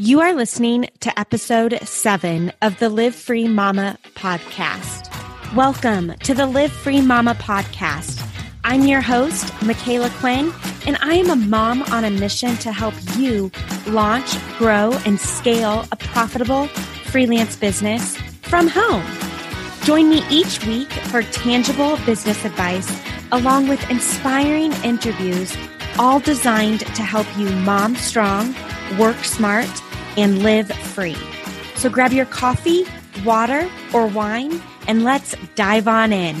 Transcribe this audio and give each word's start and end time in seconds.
You 0.00 0.20
are 0.20 0.32
listening 0.32 0.86
to 1.00 1.18
episode 1.18 1.76
seven 1.82 2.52
of 2.62 2.78
the 2.78 2.88
Live 2.88 3.16
Free 3.16 3.48
Mama 3.48 3.98
podcast. 4.14 5.12
Welcome 5.56 6.14
to 6.18 6.34
the 6.34 6.46
Live 6.46 6.70
Free 6.70 7.00
Mama 7.00 7.34
podcast. 7.34 8.24
I'm 8.62 8.84
your 8.84 9.00
host, 9.00 9.46
Micala 9.54 10.10
Quinn, 10.20 10.52
and 10.86 10.98
I 11.02 11.14
am 11.14 11.30
a 11.30 11.34
mom 11.34 11.82
on 11.82 12.04
a 12.04 12.12
mission 12.12 12.56
to 12.58 12.70
help 12.70 12.94
you 13.16 13.50
launch, 13.88 14.36
grow, 14.56 14.92
and 15.04 15.18
scale 15.18 15.84
a 15.90 15.96
profitable 15.96 16.68
freelance 17.06 17.56
business 17.56 18.16
from 18.42 18.68
home. 18.68 19.04
Join 19.82 20.08
me 20.08 20.22
each 20.30 20.64
week 20.64 20.92
for 20.92 21.22
tangible 21.24 21.96
business 22.06 22.44
advice 22.44 22.88
along 23.32 23.66
with 23.66 23.90
inspiring 23.90 24.72
interviews, 24.84 25.56
all 25.98 26.20
designed 26.20 26.86
to 26.94 27.02
help 27.02 27.26
you 27.36 27.50
mom 27.50 27.96
strong, 27.96 28.54
work 28.96 29.16
smart, 29.24 29.68
and 30.18 30.42
live 30.42 30.68
free. 30.68 31.16
So 31.76 31.88
grab 31.88 32.12
your 32.12 32.26
coffee, 32.26 32.84
water, 33.24 33.70
or 33.94 34.08
wine, 34.08 34.60
and 34.88 35.04
let's 35.04 35.36
dive 35.54 35.86
on 35.86 36.12
in. 36.12 36.36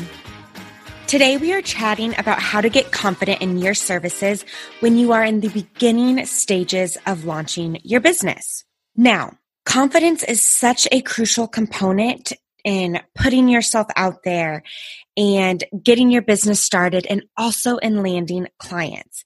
Today, 1.06 1.36
we 1.36 1.54
are 1.54 1.62
chatting 1.62 2.12
about 2.18 2.40
how 2.40 2.60
to 2.60 2.68
get 2.68 2.90
confident 2.90 3.40
in 3.40 3.56
your 3.56 3.74
services 3.74 4.44
when 4.80 4.98
you 4.98 5.12
are 5.12 5.24
in 5.24 5.40
the 5.40 5.48
beginning 5.48 6.26
stages 6.26 6.98
of 7.06 7.24
launching 7.24 7.78
your 7.84 8.00
business. 8.00 8.64
Now, 8.96 9.38
confidence 9.64 10.24
is 10.24 10.42
such 10.42 10.88
a 10.90 11.00
crucial 11.00 11.46
component 11.46 12.32
in 12.64 13.00
putting 13.14 13.48
yourself 13.48 13.86
out 13.94 14.24
there 14.24 14.64
and 15.16 15.62
getting 15.82 16.10
your 16.10 16.22
business 16.22 16.62
started 16.62 17.06
and 17.08 17.24
also 17.36 17.76
in 17.76 18.02
landing 18.02 18.48
clients 18.58 19.24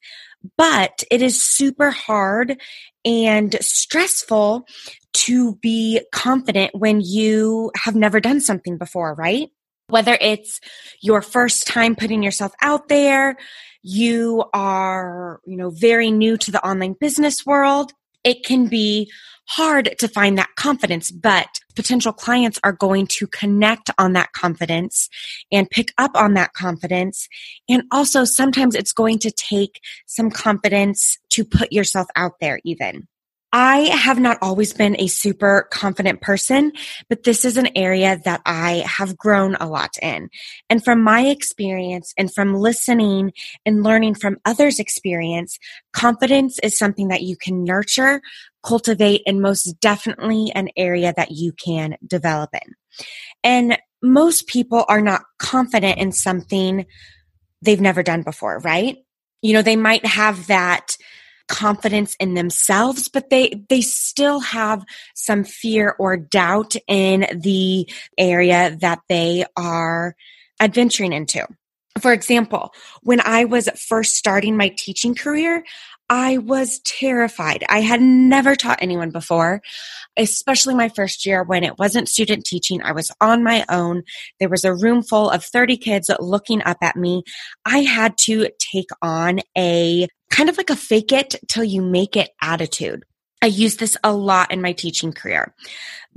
but 0.57 1.05
it 1.11 1.23
is 1.23 1.43
super 1.43 1.91
hard 1.91 2.61
and 3.05 3.57
stressful 3.61 4.67
to 5.13 5.57
be 5.57 6.01
confident 6.13 6.75
when 6.75 7.01
you 7.01 7.71
have 7.77 7.95
never 7.95 8.21
done 8.21 8.41
something 8.41 8.79
before, 8.79 9.15
right? 9.15 9.51
Whether 9.89 10.17
it's 10.21 10.61
your 11.01 11.21
first 11.21 11.67
time 11.67 11.97
putting 11.97 12.23
yourself 12.23 12.53
out 12.63 12.89
there, 12.89 13.37
you 13.83 14.45
are, 14.55 15.41
you 15.45 15.57
know, 15.57 15.71
very 15.71 16.11
new 16.11 16.37
to 16.39 16.51
the 16.51 16.65
online 16.65 16.95
business 16.99 17.45
world, 17.45 17.93
it 18.25 18.45
can 18.45 18.69
be 18.69 19.11
hard 19.55 19.95
to 19.99 20.09
find 20.09 20.39
that 20.39 20.49
confidence, 20.57 21.11
but 21.11 21.49
potential 21.77 22.13
clients 22.13 22.59
are 22.65 22.73
going 22.73 23.07
to 23.07 23.27
connect 23.27 23.91
on 23.99 24.15
that 24.15 24.33
confidence 24.33 25.09
and 25.51 25.69
pick 25.71 25.93
up 25.99 26.13
on 26.15 26.35
that 26.35 26.55
confidence. 26.55 27.29
And 27.69 27.83
also 27.93 28.25
sometimes 28.25 28.75
it's 28.75 28.93
going 28.93 29.19
to 29.21 29.31
take 29.31 29.81
some 30.07 30.31
confidence 30.31 31.19
to 31.31 31.45
put 31.45 31.73
yourself 31.73 32.07
out 32.17 32.33
there 32.41 32.61
even. 32.65 33.09
I 33.55 33.81
have 33.81 34.19
not 34.19 34.39
always 34.41 34.73
been 34.73 34.97
a 34.99 35.09
super 35.09 35.69
confident 35.71 36.23
person, 36.23 36.73
but 37.11 37.25
this 37.25 37.45
is 37.45 37.59
an 37.59 37.69
area 37.77 38.19
that 38.25 38.41
I 38.47 38.83
have 38.87 39.19
grown 39.19 39.57
a 39.57 39.67
lot 39.67 39.99
in. 40.01 40.31
And 40.71 40.83
from 40.83 41.03
my 41.03 41.27
experience 41.27 42.15
and 42.17 42.33
from 42.33 42.55
listening 42.55 43.35
and 43.67 43.83
learning 43.83 44.15
from 44.15 44.39
others' 44.47 44.79
experience, 44.79 45.59
confidence 45.93 46.59
is 46.63 46.79
something 46.79 47.09
that 47.09 47.23
you 47.23 47.37
can 47.37 47.63
nurture, 47.63 48.23
cultivate, 48.63 49.23
and 49.27 49.41
most 49.41 49.65
definitely 49.81 50.53
an 50.55 50.69
area 50.77 51.13
that 51.17 51.31
you 51.31 51.53
can 51.53 51.97
develop 52.07 52.51
in. 52.55 52.75
And 53.43 53.79
most 54.03 54.47
people 54.47 54.85
are 54.89 55.01
not 55.01 55.23
confident 55.39 55.99
in 55.99 56.13
something 56.13 56.87
they've 57.63 57.81
never 57.81 58.03
done 58.03 58.23
before, 58.23 58.59
right? 58.59 58.97
You 59.41 59.55
know, 59.55 59.63
they 59.63 59.77
might 59.77 60.05
have 60.05 60.47
that 60.49 60.97
confidence 61.49 62.17
in 62.17 62.35
themselves, 62.35 63.09
but 63.09 63.31
they, 63.31 63.65
they 63.69 63.81
still 63.81 64.41
have 64.41 64.85
some 65.15 65.45
fear 65.45 65.95
or 65.99 66.17
doubt 66.17 66.75
in 66.89 67.27
the 67.41 67.89
area 68.17 68.77
that 68.81 69.01
they 69.09 69.45
are 69.57 70.15
adventuring 70.61 71.13
into. 71.13 71.47
For 72.01 72.13
example, 72.13 72.73
when 73.03 73.21
I 73.21 73.45
was 73.45 73.69
first 73.89 74.17
starting 74.17 74.57
my 74.57 74.73
teaching 74.79 75.15
career, 75.15 75.63
I 76.15 76.37
was 76.37 76.81
terrified. 76.81 77.65
I 77.71 77.81
had 77.81 78.03
never 78.03 78.55
taught 78.55 78.81
anyone 78.83 79.13
before, 79.13 79.63
especially 80.19 80.75
my 80.75 80.91
first 80.91 81.25
year 81.25 81.43
when 81.43 81.65
it 81.65 81.79
wasn't 81.79 82.07
student 82.07 82.45
teaching. 82.45 82.83
I 82.83 82.93
was 82.93 83.11
on 83.23 83.43
my 83.43 83.65
own. 83.71 84.03
There 84.39 84.51
was 84.51 84.67
a 84.67 84.75
room 84.75 85.03
full 85.03 85.31
of 85.31 85.43
30 85.43 85.79
kids 85.79 86.11
looking 86.21 86.63
up 86.65 86.77
at 86.83 86.97
me. 86.97 87.23
I 87.65 87.79
had 87.79 88.19
to 88.19 88.51
take 88.59 88.91
on 89.01 89.41
a 89.57 90.07
kind 90.31 90.51
of 90.51 90.59
like 90.59 90.69
a 90.69 90.77
fake 90.77 91.13
it 91.13 91.35
till 91.49 91.65
you 91.65 91.81
make 91.81 92.15
it 92.15 92.29
attitude. 92.43 93.05
I 93.41 93.47
use 93.47 93.79
this 93.79 93.97
a 94.05 94.13
lot 94.13 94.53
in 94.53 94.61
my 94.61 94.75
teaching 94.75 95.15
career, 95.15 95.55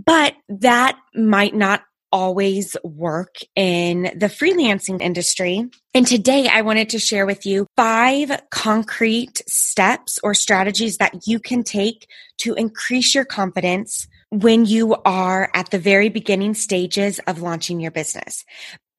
but 0.05 0.35
that 0.49 0.97
might 1.15 1.55
not 1.55 1.83
always 2.15 2.77
work 2.81 3.39
in 3.57 4.03
the 4.15 4.27
freelancing 4.27 5.01
industry. 5.01 5.65
And 5.93 6.07
today 6.07 6.47
I 6.47 6.61
wanted 6.61 6.91
to 6.91 6.99
share 6.99 7.25
with 7.25 7.45
you 7.45 7.67
five 7.75 8.41
concrete 8.51 9.41
steps 9.49 10.17
or 10.23 10.33
strategies 10.33 10.95
that 10.99 11.27
you 11.27 11.41
can 11.41 11.61
take 11.61 12.07
to 12.37 12.53
increase 12.53 13.13
your 13.13 13.25
confidence 13.25 14.07
when 14.29 14.63
you 14.63 14.95
are 15.03 15.49
at 15.53 15.71
the 15.71 15.77
very 15.77 16.07
beginning 16.07 16.53
stages 16.53 17.19
of 17.27 17.41
launching 17.41 17.81
your 17.81 17.91
business. 17.91 18.45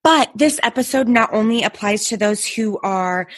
But 0.05 0.31
this 0.35 0.61
episode 0.63 1.09
not 1.09 1.33
only 1.33 1.63
applies 1.63 2.09
to 2.09 2.19
those 2.19 2.45
who 2.45 2.79
are 2.83 3.29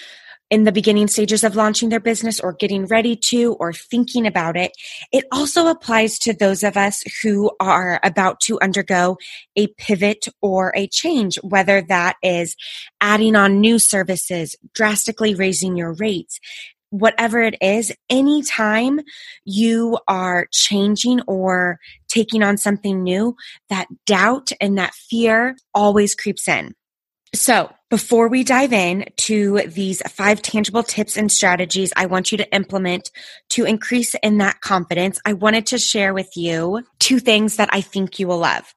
in 0.50 0.64
the 0.64 0.72
beginning 0.72 1.08
stages 1.08 1.44
of 1.44 1.56
launching 1.56 1.88
their 1.88 2.00
business 2.00 2.40
or 2.40 2.52
getting 2.54 2.86
ready 2.86 3.14
to 3.16 3.54
or 3.54 3.72
thinking 3.72 4.26
about 4.26 4.56
it. 4.56 4.72
It 5.12 5.24
also 5.30 5.66
applies 5.66 6.18
to 6.20 6.32
those 6.32 6.62
of 6.62 6.76
us 6.76 7.02
who 7.22 7.50
are 7.60 8.00
about 8.02 8.40
to 8.40 8.58
undergo 8.60 9.18
a 9.56 9.66
pivot 9.78 10.26
or 10.40 10.72
a 10.74 10.88
change, 10.88 11.36
whether 11.42 11.82
that 11.82 12.16
is 12.22 12.56
adding 13.00 13.36
on 13.36 13.60
new 13.60 13.78
services, 13.78 14.56
drastically 14.74 15.34
raising 15.34 15.76
your 15.76 15.92
rates, 15.94 16.40
whatever 16.90 17.40
it 17.42 17.56
is, 17.60 17.92
anytime 18.08 19.00
you 19.44 19.98
are 20.08 20.46
changing 20.52 21.20
or 21.26 21.78
taking 22.08 22.42
on 22.42 22.56
something 22.56 23.02
new, 23.02 23.36
that 23.68 23.86
doubt 24.06 24.50
and 24.60 24.78
that 24.78 24.94
fear 24.94 25.56
always 25.74 26.14
creeps 26.14 26.48
in. 26.48 26.74
So 27.34 27.70
before 27.90 28.28
we 28.28 28.42
dive 28.42 28.72
in 28.72 29.06
to 29.16 29.62
these 29.66 30.02
five 30.10 30.40
tangible 30.40 30.82
tips 30.82 31.16
and 31.16 31.30
strategies 31.30 31.92
I 31.96 32.06
want 32.06 32.32
you 32.32 32.38
to 32.38 32.54
implement 32.54 33.10
to 33.50 33.64
increase 33.64 34.14
in 34.22 34.38
that 34.38 34.60
confidence, 34.60 35.20
I 35.24 35.34
wanted 35.34 35.66
to 35.66 35.78
share 35.78 36.14
with 36.14 36.36
you 36.36 36.84
two 36.98 37.18
things 37.18 37.56
that 37.56 37.68
I 37.72 37.80
think 37.80 38.18
you 38.18 38.28
will 38.28 38.38
love. 38.38 38.74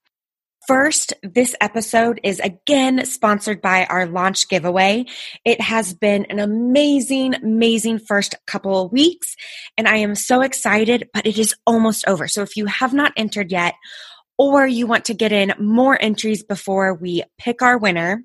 First, 0.68 1.14
this 1.24 1.56
episode 1.60 2.20
is 2.24 2.40
again 2.40 3.06
sponsored 3.06 3.62
by 3.62 3.86
our 3.86 4.06
launch 4.06 4.48
giveaway. 4.48 5.06
It 5.44 5.60
has 5.60 5.94
been 5.94 6.26
an 6.26 6.40
amazing, 6.40 7.34
amazing 7.34 8.00
first 8.00 8.36
couple 8.46 8.86
of 8.86 8.92
weeks, 8.92 9.36
and 9.76 9.88
I 9.88 9.98
am 9.98 10.14
so 10.14 10.42
excited, 10.42 11.10
but 11.14 11.26
it 11.26 11.40
is 11.40 11.56
almost 11.66 12.08
over. 12.08 12.28
So 12.28 12.44
if 12.44 12.56
you 12.56 12.68
have 12.68 12.94
not 12.94 13.12
entered 13.18 13.52
yet, 13.52 13.74
or 14.38 14.66
you 14.68 14.88
want 14.88 15.06
to 15.06 15.14
get 15.14 15.32
in 15.32 15.54
more 15.60 15.98
entries 16.02 16.44
before 16.44 16.94
we 16.94 17.24
pick 17.40 17.62
our 17.62 17.78
winner, 17.78 18.24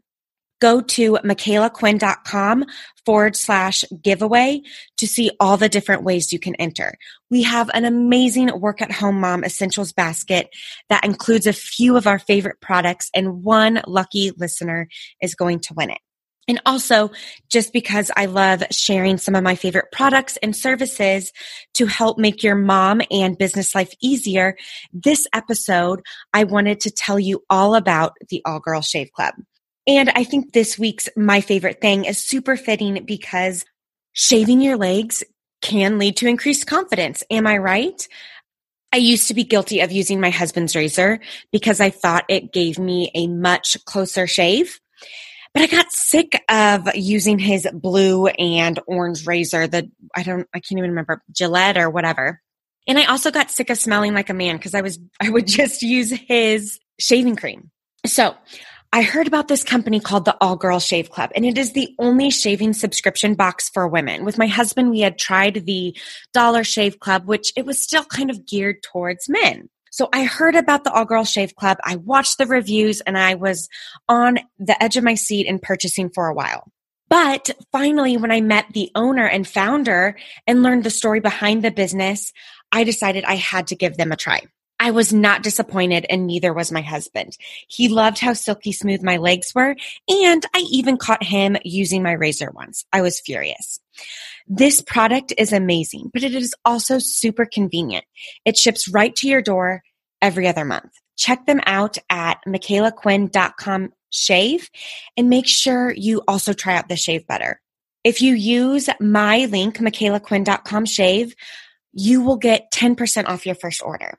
go 0.60 0.80
to 0.80 1.12
micalaquinn.com 1.24 2.64
forward 3.04 3.36
slash 3.36 3.84
giveaway 4.02 4.62
to 4.96 5.06
see 5.06 5.30
all 5.38 5.56
the 5.56 5.68
different 5.68 6.02
ways 6.02 6.32
you 6.32 6.38
can 6.38 6.54
enter. 6.56 6.94
We 7.30 7.42
have 7.42 7.70
an 7.74 7.84
amazing 7.84 8.60
work 8.60 8.82
at 8.82 8.92
home 8.92 9.20
mom 9.20 9.44
essentials 9.44 9.92
basket 9.92 10.48
that 10.88 11.04
includes 11.04 11.46
a 11.46 11.52
few 11.52 11.96
of 11.96 12.06
our 12.06 12.18
favorite 12.18 12.60
products 12.60 13.10
and 13.14 13.42
one 13.42 13.82
lucky 13.86 14.32
listener 14.36 14.88
is 15.20 15.34
going 15.34 15.60
to 15.60 15.74
win 15.74 15.90
it. 15.90 15.98
And 16.48 16.60
also, 16.64 17.10
just 17.50 17.72
because 17.72 18.10
I 18.16 18.26
love 18.26 18.62
sharing 18.70 19.18
some 19.18 19.34
of 19.34 19.42
my 19.42 19.56
favorite 19.56 19.86
products 19.90 20.36
and 20.42 20.54
services 20.54 21.32
to 21.74 21.86
help 21.86 22.18
make 22.18 22.44
your 22.44 22.54
mom 22.54 23.02
and 23.10 23.36
business 23.36 23.74
life 23.74 23.92
easier, 24.00 24.56
this 24.92 25.26
episode, 25.32 26.02
I 26.32 26.44
wanted 26.44 26.80
to 26.80 26.92
tell 26.92 27.18
you 27.18 27.42
all 27.50 27.74
about 27.74 28.12
the 28.28 28.42
All 28.44 28.60
Girl 28.60 28.80
Shave 28.80 29.10
Club. 29.10 29.34
And 29.86 30.10
I 30.10 30.24
think 30.24 30.52
this 30.52 30.78
week's 30.78 31.08
my 31.16 31.40
favorite 31.40 31.80
thing 31.80 32.04
is 32.04 32.18
super 32.18 32.56
fitting 32.56 33.04
because 33.04 33.64
shaving 34.12 34.60
your 34.60 34.76
legs 34.76 35.22
can 35.62 35.98
lead 35.98 36.16
to 36.18 36.26
increased 36.26 36.66
confidence. 36.66 37.22
Am 37.30 37.46
I 37.46 37.58
right? 37.58 38.06
I 38.92 38.98
used 38.98 39.28
to 39.28 39.34
be 39.34 39.44
guilty 39.44 39.80
of 39.80 39.92
using 39.92 40.20
my 40.20 40.30
husband's 40.30 40.74
razor 40.74 41.20
because 41.52 41.80
I 41.80 41.90
thought 41.90 42.24
it 42.28 42.52
gave 42.52 42.78
me 42.78 43.10
a 43.14 43.26
much 43.26 43.76
closer 43.84 44.26
shave. 44.26 44.80
But 45.52 45.62
I 45.62 45.66
got 45.66 45.90
sick 45.90 46.42
of 46.48 46.94
using 46.94 47.38
his 47.38 47.66
blue 47.72 48.26
and 48.26 48.78
orange 48.86 49.26
razor, 49.26 49.66
the 49.66 49.90
I 50.14 50.22
don't 50.22 50.46
I 50.52 50.60
can't 50.60 50.78
even 50.78 50.90
remember 50.90 51.22
Gillette 51.32 51.78
or 51.78 51.90
whatever. 51.90 52.42
And 52.86 52.98
I 52.98 53.06
also 53.06 53.30
got 53.30 53.50
sick 53.50 53.70
of 53.70 53.78
smelling 53.78 54.14
like 54.14 54.30
a 54.30 54.34
man 54.34 54.56
because 54.56 54.74
I 54.74 54.82
was 54.82 54.98
I 55.20 55.30
would 55.30 55.46
just 55.60 55.82
use 55.82 56.10
his 56.10 56.78
shaving 56.98 57.36
cream. 57.36 57.70
So 58.04 58.34
I 58.96 59.02
heard 59.02 59.26
about 59.26 59.46
this 59.46 59.62
company 59.62 60.00
called 60.00 60.24
the 60.24 60.38
All 60.40 60.56
Girl 60.56 60.80
Shave 60.80 61.10
Club, 61.10 61.30
and 61.34 61.44
it 61.44 61.58
is 61.58 61.74
the 61.74 61.94
only 61.98 62.30
shaving 62.30 62.72
subscription 62.72 63.34
box 63.34 63.68
for 63.68 63.86
women. 63.86 64.24
With 64.24 64.38
my 64.38 64.46
husband, 64.46 64.88
we 64.88 65.00
had 65.00 65.18
tried 65.18 65.66
the 65.66 65.94
Dollar 66.32 66.64
Shave 66.64 66.98
Club, 66.98 67.26
which 67.26 67.52
it 67.56 67.66
was 67.66 67.78
still 67.78 68.04
kind 68.04 68.30
of 68.30 68.46
geared 68.46 68.82
towards 68.82 69.28
men. 69.28 69.68
So 69.90 70.08
I 70.14 70.24
heard 70.24 70.54
about 70.54 70.84
the 70.84 70.92
All 70.94 71.04
Girl 71.04 71.24
Shave 71.24 71.54
Club. 71.56 71.76
I 71.84 71.96
watched 71.96 72.38
the 72.38 72.46
reviews 72.46 73.02
and 73.02 73.18
I 73.18 73.34
was 73.34 73.68
on 74.08 74.38
the 74.58 74.82
edge 74.82 74.96
of 74.96 75.04
my 75.04 75.14
seat 75.14 75.46
and 75.46 75.60
purchasing 75.60 76.08
for 76.08 76.28
a 76.28 76.34
while. 76.34 76.72
But 77.10 77.50
finally, 77.72 78.16
when 78.16 78.32
I 78.32 78.40
met 78.40 78.64
the 78.72 78.90
owner 78.94 79.28
and 79.28 79.46
founder 79.46 80.16
and 80.46 80.62
learned 80.62 80.84
the 80.84 80.90
story 80.90 81.20
behind 81.20 81.62
the 81.62 81.70
business, 81.70 82.32
I 82.72 82.84
decided 82.84 83.24
I 83.24 83.36
had 83.36 83.66
to 83.66 83.76
give 83.76 83.98
them 83.98 84.10
a 84.10 84.16
try. 84.16 84.40
I 84.78 84.90
was 84.90 85.12
not 85.12 85.42
disappointed 85.42 86.06
and 86.10 86.26
neither 86.26 86.52
was 86.52 86.70
my 86.70 86.82
husband. 86.82 87.36
He 87.68 87.88
loved 87.88 88.18
how 88.18 88.34
silky 88.34 88.72
smooth 88.72 89.02
my 89.02 89.16
legs 89.16 89.52
were 89.54 89.74
and 90.08 90.46
I 90.54 90.64
even 90.70 90.96
caught 90.96 91.22
him 91.22 91.56
using 91.64 92.02
my 92.02 92.12
razor 92.12 92.50
once. 92.50 92.84
I 92.92 93.02
was 93.02 93.20
furious. 93.20 93.80
This 94.46 94.80
product 94.80 95.32
is 95.38 95.52
amazing, 95.52 96.10
but 96.12 96.22
it 96.22 96.34
is 96.34 96.54
also 96.64 96.98
super 96.98 97.46
convenient. 97.46 98.04
It 98.44 98.56
ships 98.56 98.88
right 98.88 99.14
to 99.16 99.28
your 99.28 99.42
door 99.42 99.82
every 100.22 100.46
other 100.46 100.64
month. 100.64 100.92
Check 101.16 101.46
them 101.46 101.60
out 101.66 101.96
at 102.10 102.40
micalaquinn.com 102.46 103.92
shave 104.10 104.70
and 105.16 105.28
make 105.28 105.46
sure 105.46 105.90
you 105.90 106.22
also 106.28 106.52
try 106.52 106.76
out 106.76 106.88
the 106.88 106.96
shave 106.96 107.26
butter. 107.26 107.60
If 108.04 108.22
you 108.22 108.34
use 108.34 108.88
my 109.00 109.46
link, 109.46 109.78
micalaquinn.com 109.78 110.84
shave, 110.86 111.34
you 111.92 112.20
will 112.22 112.36
get 112.36 112.70
10% 112.72 113.26
off 113.26 113.46
your 113.46 113.54
first 113.54 113.82
order. 113.82 114.18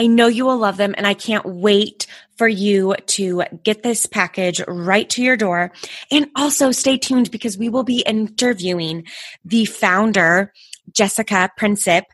I 0.00 0.06
know 0.06 0.28
you 0.28 0.46
will 0.46 0.56
love 0.56 0.78
them 0.78 0.94
and 0.96 1.06
I 1.06 1.12
can't 1.12 1.44
wait 1.44 2.06
for 2.38 2.48
you 2.48 2.94
to 3.08 3.42
get 3.64 3.82
this 3.82 4.06
package 4.06 4.62
right 4.66 5.06
to 5.10 5.22
your 5.22 5.36
door. 5.36 5.72
And 6.10 6.30
also 6.34 6.72
stay 6.72 6.96
tuned 6.96 7.30
because 7.30 7.58
we 7.58 7.68
will 7.68 7.82
be 7.82 8.00
interviewing 8.00 9.04
the 9.44 9.66
founder, 9.66 10.54
Jessica 10.90 11.50
Princip, 11.60 12.04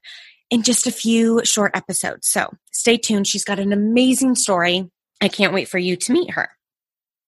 in 0.50 0.64
just 0.64 0.88
a 0.88 0.90
few 0.90 1.42
short 1.44 1.76
episodes. 1.76 2.26
So 2.28 2.52
stay 2.72 2.96
tuned. 2.96 3.28
She's 3.28 3.44
got 3.44 3.60
an 3.60 3.72
amazing 3.72 4.34
story. 4.34 4.90
I 5.20 5.28
can't 5.28 5.54
wait 5.54 5.68
for 5.68 5.78
you 5.78 5.94
to 5.94 6.12
meet 6.12 6.32
her. 6.32 6.50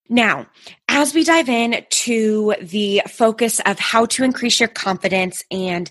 Now, 0.09 0.49
as 0.89 1.15
we 1.15 1.23
dive 1.23 1.49
in 1.49 1.85
to 1.89 2.57
the 2.61 3.03
focus 3.07 3.61
of 3.65 3.79
how 3.79 4.07
to 4.07 4.25
increase 4.25 4.59
your 4.59 4.69
confidence 4.69 5.45
and 5.53 5.89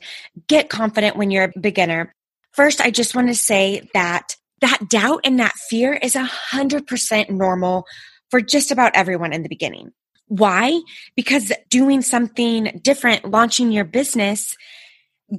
get 0.47 0.69
confident 0.69 1.15
when 1.15 1.31
you're 1.31 1.53
a 1.55 1.59
beginner, 1.59 2.11
first, 2.51 2.81
I 2.81 2.91
just 2.91 3.15
want 3.15 3.29
to 3.29 3.35
say 3.35 3.89
that 3.93 4.35
that 4.61 4.89
doubt 4.89 5.21
and 5.23 5.39
that 5.39 5.53
fear 5.69 5.93
is 5.93 6.15
a 6.15 6.23
hundred 6.23 6.87
percent 6.87 7.29
normal 7.29 7.85
for 8.29 8.41
just 8.41 8.71
about 8.71 8.95
everyone 8.95 9.33
in 9.33 9.43
the 9.43 9.49
beginning. 9.49 9.91
Why? 10.27 10.81
Because 11.15 11.51
doing 11.69 12.01
something 12.01 12.79
different, 12.83 13.29
launching 13.29 13.71
your 13.71 13.85
business, 13.85 14.55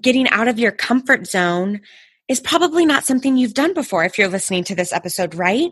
getting 0.01 0.29
out 0.29 0.49
of 0.49 0.59
your 0.59 0.73
comfort 0.73 1.27
zone 1.27 1.81
is 2.29 2.41
probably 2.41 2.85
not 2.85 3.07
something 3.07 3.37
you've 3.37 3.55
done 3.55 3.73
before 3.73 4.05
if 4.05 4.19
you're 4.19 4.29
listening 4.29 4.63
to 4.63 4.75
this 4.75 4.93
episode, 4.93 5.35
right? 5.35 5.71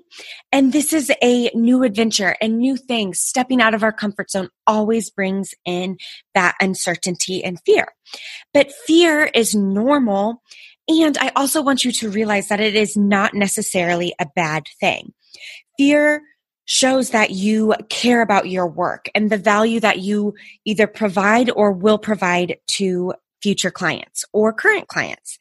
And 0.50 0.72
this 0.72 0.93
is 0.94 1.12
a 1.22 1.50
new 1.54 1.82
adventure 1.82 2.34
and 2.40 2.58
new 2.58 2.78
things. 2.78 3.20
Stepping 3.20 3.60
out 3.60 3.75
of 3.75 3.82
our 3.82 3.93
comfort 3.93 4.31
zone 4.31 4.48
always 4.66 5.10
brings 5.10 5.54
in 5.66 5.98
that 6.34 6.54
uncertainty 6.60 7.44
and 7.44 7.60
fear. 7.66 7.88
But 8.54 8.72
fear 8.72 9.31
is 9.34 9.54
normal 9.54 10.43
and 10.88 11.18
I 11.18 11.32
also 11.36 11.62
want 11.62 11.84
you 11.84 11.92
to 11.92 12.10
realize 12.10 12.48
that 12.48 12.60
it 12.60 12.74
is 12.74 12.96
not 12.96 13.34
necessarily 13.34 14.14
a 14.18 14.26
bad 14.34 14.68
thing. 14.80 15.12
Fear 15.76 16.22
shows 16.64 17.10
that 17.10 17.30
you 17.30 17.74
care 17.88 18.22
about 18.22 18.48
your 18.48 18.66
work 18.66 19.08
and 19.14 19.30
the 19.30 19.38
value 19.38 19.80
that 19.80 20.00
you 20.00 20.34
either 20.64 20.86
provide 20.86 21.50
or 21.50 21.72
will 21.72 21.98
provide 21.98 22.56
to 22.66 23.14
future 23.40 23.70
clients 23.70 24.24
or 24.32 24.52
current 24.52 24.88
clients. 24.88 25.38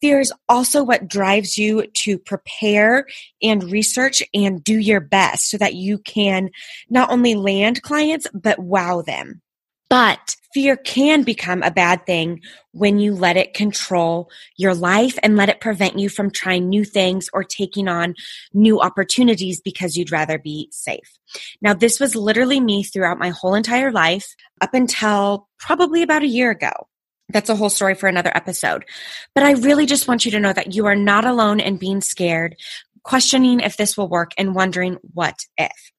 Fear 0.00 0.20
is 0.20 0.32
also 0.48 0.84
what 0.84 1.08
drives 1.08 1.58
you 1.58 1.86
to 1.88 2.18
prepare 2.18 3.06
and 3.42 3.64
research 3.64 4.22
and 4.32 4.62
do 4.62 4.78
your 4.78 5.00
best 5.00 5.50
so 5.50 5.58
that 5.58 5.74
you 5.74 5.98
can 5.98 6.50
not 6.88 7.10
only 7.10 7.34
land 7.34 7.82
clients, 7.82 8.28
but 8.32 8.60
wow 8.60 9.02
them. 9.02 9.42
But 9.90 10.36
fear 10.52 10.76
can 10.76 11.22
become 11.22 11.62
a 11.62 11.70
bad 11.70 12.04
thing 12.04 12.40
when 12.72 12.98
you 12.98 13.14
let 13.14 13.36
it 13.36 13.54
control 13.54 14.30
your 14.56 14.74
life 14.74 15.18
and 15.22 15.36
let 15.36 15.48
it 15.48 15.60
prevent 15.60 15.98
you 15.98 16.08
from 16.08 16.30
trying 16.30 16.68
new 16.68 16.84
things 16.84 17.28
or 17.32 17.44
taking 17.44 17.88
on 17.88 18.14
new 18.52 18.80
opportunities 18.80 19.60
because 19.60 19.96
you'd 19.96 20.12
rather 20.12 20.38
be 20.38 20.68
safe. 20.70 21.18
Now, 21.62 21.74
this 21.74 22.00
was 22.00 22.14
literally 22.14 22.60
me 22.60 22.82
throughout 22.82 23.18
my 23.18 23.30
whole 23.30 23.54
entire 23.54 23.92
life 23.92 24.34
up 24.60 24.74
until 24.74 25.48
probably 25.58 26.02
about 26.02 26.22
a 26.22 26.28
year 26.28 26.50
ago. 26.50 26.72
That's 27.30 27.50
a 27.50 27.56
whole 27.56 27.70
story 27.70 27.94
for 27.94 28.08
another 28.08 28.32
episode. 28.34 28.84
But 29.34 29.44
I 29.44 29.52
really 29.52 29.84
just 29.84 30.08
want 30.08 30.24
you 30.24 30.30
to 30.32 30.40
know 30.40 30.52
that 30.52 30.74
you 30.74 30.86
are 30.86 30.96
not 30.96 31.26
alone 31.26 31.60
in 31.60 31.76
being 31.76 32.00
scared, 32.00 32.56
questioning 33.02 33.60
if 33.60 33.76
this 33.76 33.96
will 33.96 34.08
work, 34.08 34.32
and 34.38 34.54
wondering 34.54 34.96
what 35.12 35.44
if. 35.58 35.92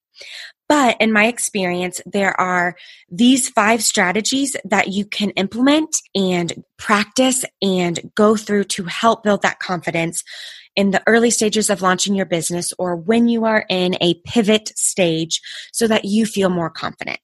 But 0.69 0.98
in 1.01 1.12
my 1.12 1.25
experience, 1.25 2.00
there 2.06 2.39
are 2.39 2.75
these 3.10 3.50
five 3.50 3.81
strategies 3.83 4.56
that 4.63 4.89
you 4.89 5.04
can 5.04 5.31
implement 5.31 5.98
and 6.13 6.63
practice 6.77 7.44
and 7.60 8.00
go 8.16 8.38
through 8.38 8.66
to 8.66 8.83
help 8.83 9.24
build 9.24 9.42
that 9.42 9.60
confidence 9.60 10.24
in 10.75 10.92
the 10.92 11.01
early 11.07 11.31
stages 11.31 11.71
of 11.71 11.81
launching 11.81 12.13
your 12.13 12.27
business 12.27 12.71
or 12.77 12.95
when 12.95 13.27
you 13.27 13.45
are 13.45 13.66
in 13.68 13.98
a 14.00 14.13
pivot 14.25 14.71
stage 14.77 15.42
so 15.74 15.88
that 15.88 16.06
you 16.06 16.27
feel 16.27 16.50
more 16.50 16.69
confident. 16.69 17.19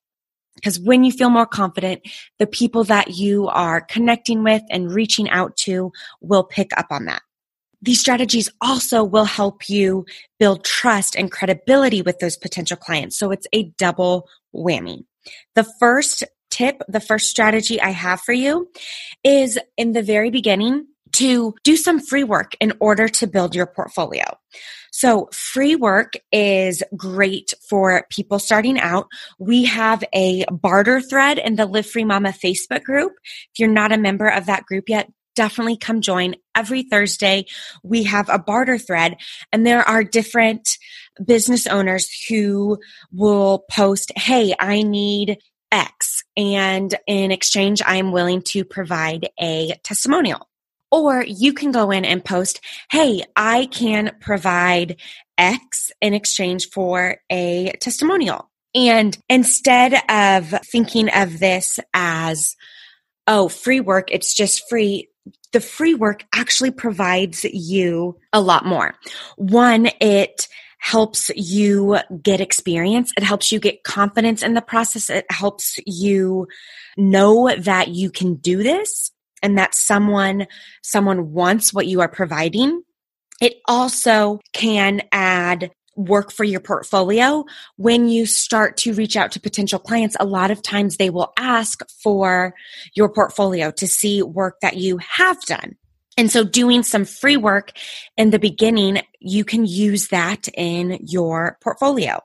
Because 0.55 0.79
when 0.79 1.03
you 1.03 1.11
feel 1.11 1.29
more 1.29 1.45
confident, 1.45 2.01
the 2.39 2.47
people 2.47 2.83
that 2.85 3.11
you 3.11 3.47
are 3.47 3.79
connecting 3.79 4.43
with 4.43 4.63
and 4.71 4.91
reaching 4.91 5.29
out 5.29 5.55
to 5.57 5.91
will 6.19 6.43
pick 6.43 6.75
up 6.77 6.87
on 6.89 7.05
that. 7.05 7.21
These 7.85 7.99
strategies 7.99 8.49
also 8.61 9.03
will 9.03 9.25
help 9.25 9.69
you 9.69 10.05
build 10.39 10.65
trust 10.65 11.15
and 11.15 11.31
credibility 11.31 12.01
with 12.01 12.17
those 12.17 12.35
potential 12.35 12.77
clients. 12.77 13.17
So 13.17 13.29
it's 13.31 13.47
a 13.53 13.71
double 13.77 14.27
whammy. 14.53 15.05
The 15.53 15.67
first 15.79 16.23
tip, 16.49 16.81
the 16.87 16.99
first 16.99 17.29
strategy 17.29 17.79
I 17.79 17.91
have 17.91 18.21
for 18.21 18.33
you 18.33 18.69
is 19.23 19.59
in 19.77 19.91
the 19.91 20.01
very 20.01 20.31
beginning 20.31 20.87
to 21.13 21.53
do 21.63 21.77
some 21.77 21.99
free 21.99 22.23
work 22.23 22.53
in 22.59 22.73
order 22.79 23.07
to 23.07 23.27
build 23.27 23.53
your 23.55 23.67
portfolio. 23.67 24.23
So 24.91 25.29
free 25.31 25.75
work 25.75 26.13
is 26.31 26.81
great 26.97 27.53
for 27.69 28.05
people 28.09 28.39
starting 28.39 28.79
out. 28.79 29.07
We 29.37 29.65
have 29.65 30.03
a 30.13 30.45
barter 30.49 31.01
thread 31.01 31.37
in 31.37 31.55
the 31.55 31.65
Live 31.65 31.85
Free 31.85 32.05
Mama 32.05 32.29
Facebook 32.29 32.83
group. 32.83 33.11
If 33.53 33.59
you're 33.59 33.69
not 33.69 33.91
a 33.91 33.97
member 33.97 34.27
of 34.27 34.47
that 34.47 34.65
group 34.65 34.85
yet, 34.87 35.07
definitely 35.35 35.77
come 35.77 36.01
join. 36.01 36.35
Every 36.55 36.83
Thursday, 36.83 37.45
we 37.83 38.03
have 38.03 38.29
a 38.29 38.39
barter 38.39 38.77
thread, 38.77 39.17
and 39.51 39.65
there 39.65 39.87
are 39.87 40.03
different 40.03 40.77
business 41.23 41.67
owners 41.67 42.09
who 42.27 42.79
will 43.11 43.65
post, 43.69 44.11
Hey, 44.15 44.53
I 44.59 44.81
need 44.81 45.37
X, 45.71 46.23
and 46.37 46.95
in 47.07 47.31
exchange, 47.31 47.81
I 47.85 47.97
am 47.97 48.11
willing 48.11 48.41
to 48.43 48.65
provide 48.65 49.29
a 49.39 49.73
testimonial. 49.83 50.47
Or 50.91 51.23
you 51.27 51.53
can 51.53 51.71
go 51.71 51.91
in 51.91 52.05
and 52.05 52.23
post, 52.23 52.61
Hey, 52.89 53.23
I 53.35 53.65
can 53.67 54.15
provide 54.21 55.01
X 55.37 55.91
in 56.01 56.13
exchange 56.13 56.69
for 56.69 57.17
a 57.29 57.73
testimonial. 57.81 58.49
And 58.73 59.17
instead 59.29 59.93
of 60.09 60.53
thinking 60.65 61.09
of 61.09 61.39
this 61.39 61.79
as, 61.93 62.55
oh, 63.25 63.47
free 63.47 63.79
work, 63.79 64.11
it's 64.11 64.33
just 64.33 64.67
free 64.69 65.09
the 65.55 65.61
free 65.61 65.93
work 65.93 66.25
actually 66.33 66.69
provides 66.69 67.45
you 67.45 68.19
a 68.33 68.41
lot 68.41 68.65
more. 68.65 68.93
One, 69.37 69.87
it 70.01 70.49
helps 70.79 71.31
you 71.33 71.97
get 72.21 72.41
experience. 72.41 73.13
It 73.15 73.23
helps 73.23 73.53
you 73.53 73.61
get 73.61 73.85
confidence 73.85 74.43
in 74.43 74.53
the 74.53 74.61
process. 74.61 75.09
It 75.09 75.25
helps 75.31 75.79
you 75.85 76.49
know 76.97 77.55
that 77.57 77.87
you 77.87 78.11
can 78.11 78.35
do 78.35 78.63
this 78.63 79.11
and 79.41 79.57
that 79.57 79.75
someone, 79.75 80.45
someone 80.83 81.31
wants 81.31 81.73
what 81.73 81.87
you 81.87 82.01
are 82.01 82.09
providing. 82.09 82.81
It 83.39 83.53
also 83.65 84.41
can 84.51 85.03
add 85.13 85.71
work 85.95 86.31
for 86.31 86.43
your 86.43 86.59
portfolio, 86.59 87.45
when 87.77 88.07
you 88.07 88.25
start 88.25 88.77
to 88.77 88.93
reach 88.93 89.15
out 89.15 89.31
to 89.31 89.39
potential 89.39 89.79
clients, 89.79 90.15
a 90.19 90.25
lot 90.25 90.51
of 90.51 90.61
times 90.61 90.97
they 90.97 91.09
will 91.09 91.33
ask 91.37 91.81
for 92.03 92.53
your 92.93 93.09
portfolio 93.09 93.71
to 93.71 93.87
see 93.87 94.21
work 94.21 94.59
that 94.61 94.77
you 94.77 94.97
have 94.97 95.39
done. 95.41 95.75
And 96.17 96.31
so 96.31 96.43
doing 96.43 96.83
some 96.83 97.05
free 97.05 97.37
work 97.37 97.71
in 98.15 98.29
the 98.29 98.39
beginning, 98.39 99.01
you 99.19 99.43
can 99.43 99.65
use 99.65 100.09
that 100.09 100.47
in 100.55 100.99
your 101.01 101.57
portfolio. 101.61 102.19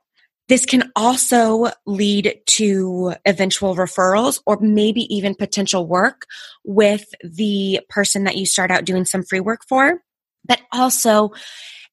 This 0.49 0.67
can 0.67 0.91
also 0.97 1.69
lead 1.87 2.41
to 2.47 3.15
eventual 3.25 3.77
referrals 3.77 4.41
or 4.47 4.59
maybe 4.61 5.03
even 5.15 5.37
potential 5.37 5.87
work 5.87 6.27
with 6.65 7.05
the 7.23 7.81
person 7.89 8.25
that 8.25 8.37
you 8.37 8.47
start 8.47 8.71
out 8.73 8.85
doing 8.85 9.05
some 9.05 9.23
free 9.23 9.41
work 9.41 9.61
for. 9.69 10.03
But 10.45 10.61
also 10.73 11.31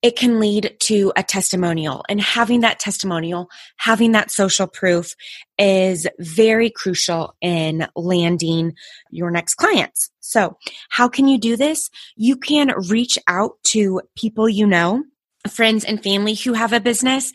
it 0.01 0.15
can 0.15 0.39
lead 0.39 0.75
to 0.81 1.11
a 1.15 1.23
testimonial. 1.23 2.03
And 2.07 2.21
having 2.21 2.61
that 2.61 2.79
testimonial, 2.79 3.49
having 3.77 4.11
that 4.11 4.31
social 4.31 4.67
proof 4.67 5.13
is 5.57 6.07
very 6.19 6.69
crucial 6.69 7.35
in 7.41 7.87
landing 7.95 8.73
your 9.09 9.31
next 9.31 9.55
clients. 9.55 10.11
So, 10.19 10.57
how 10.89 11.07
can 11.07 11.27
you 11.27 11.37
do 11.37 11.55
this? 11.55 11.89
You 12.15 12.37
can 12.37 12.73
reach 12.89 13.17
out 13.27 13.53
to 13.69 14.01
people 14.15 14.47
you 14.49 14.67
know 14.67 15.03
friends 15.49 15.85
and 15.85 16.03
family 16.03 16.33
who 16.33 16.53
have 16.53 16.73
a 16.73 16.79
business 16.79 17.31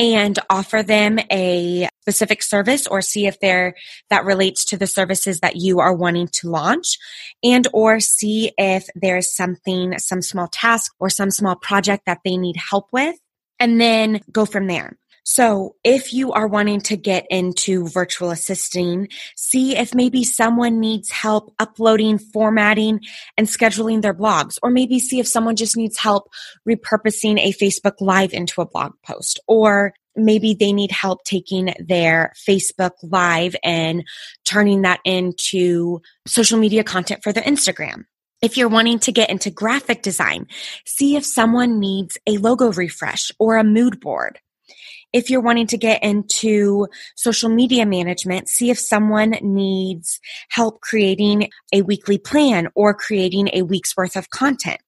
and 0.00 0.38
offer 0.48 0.82
them 0.82 1.18
a 1.30 1.86
specific 2.00 2.42
service 2.42 2.86
or 2.86 3.02
see 3.02 3.26
if 3.26 3.38
they're 3.38 3.74
that 4.08 4.24
relates 4.24 4.64
to 4.64 4.78
the 4.78 4.86
services 4.86 5.40
that 5.40 5.56
you 5.56 5.78
are 5.78 5.94
wanting 5.94 6.26
to 6.32 6.48
launch 6.48 6.96
and 7.44 7.68
or 7.74 8.00
see 8.00 8.50
if 8.56 8.86
there's 8.94 9.36
something 9.36 9.98
some 9.98 10.22
small 10.22 10.48
task 10.48 10.92
or 10.98 11.10
some 11.10 11.30
small 11.30 11.54
project 11.54 12.04
that 12.06 12.20
they 12.24 12.38
need 12.38 12.56
help 12.56 12.86
with 12.92 13.14
and 13.60 13.78
then 13.78 14.20
go 14.32 14.46
from 14.46 14.66
there 14.66 14.96
so 15.24 15.76
if 15.84 16.12
you 16.12 16.32
are 16.32 16.48
wanting 16.48 16.80
to 16.82 16.96
get 16.96 17.26
into 17.30 17.86
virtual 17.88 18.30
assisting, 18.30 19.08
see 19.36 19.76
if 19.76 19.94
maybe 19.94 20.24
someone 20.24 20.80
needs 20.80 21.10
help 21.10 21.54
uploading, 21.58 22.18
formatting, 22.18 23.00
and 23.36 23.46
scheduling 23.46 24.02
their 24.02 24.14
blogs, 24.14 24.58
or 24.62 24.70
maybe 24.70 24.98
see 24.98 25.20
if 25.20 25.28
someone 25.28 25.56
just 25.56 25.76
needs 25.76 25.98
help 25.98 26.28
repurposing 26.68 27.38
a 27.38 27.52
Facebook 27.52 27.94
Live 28.00 28.32
into 28.32 28.60
a 28.60 28.66
blog 28.66 28.92
post, 29.04 29.40
or 29.46 29.92
maybe 30.16 30.54
they 30.54 30.72
need 30.72 30.90
help 30.90 31.22
taking 31.24 31.74
their 31.78 32.32
Facebook 32.48 32.92
Live 33.02 33.54
and 33.62 34.04
turning 34.44 34.82
that 34.82 35.00
into 35.04 36.00
social 36.26 36.58
media 36.58 36.82
content 36.82 37.22
for 37.22 37.32
their 37.32 37.44
Instagram. 37.44 38.04
If 38.42 38.56
you're 38.56 38.68
wanting 38.68 39.00
to 39.00 39.12
get 39.12 39.28
into 39.28 39.50
graphic 39.50 40.00
design, 40.00 40.46
see 40.86 41.14
if 41.14 41.26
someone 41.26 41.78
needs 41.78 42.16
a 42.26 42.38
logo 42.38 42.72
refresh 42.72 43.30
or 43.38 43.56
a 43.56 43.64
mood 43.64 44.00
board 44.00 44.38
if 45.12 45.30
you're 45.30 45.40
wanting 45.40 45.66
to 45.68 45.78
get 45.78 46.02
into 46.02 46.86
social 47.16 47.48
media 47.48 47.86
management, 47.86 48.48
see 48.48 48.70
if 48.70 48.78
someone 48.78 49.34
needs 49.42 50.20
help 50.50 50.80
creating 50.80 51.48
a 51.72 51.82
weekly 51.82 52.18
plan 52.18 52.68
or 52.74 52.94
creating 52.94 53.48
a 53.52 53.62
week's 53.62 53.96
worth 53.96 54.16
of 54.16 54.30
content. 54.30 54.80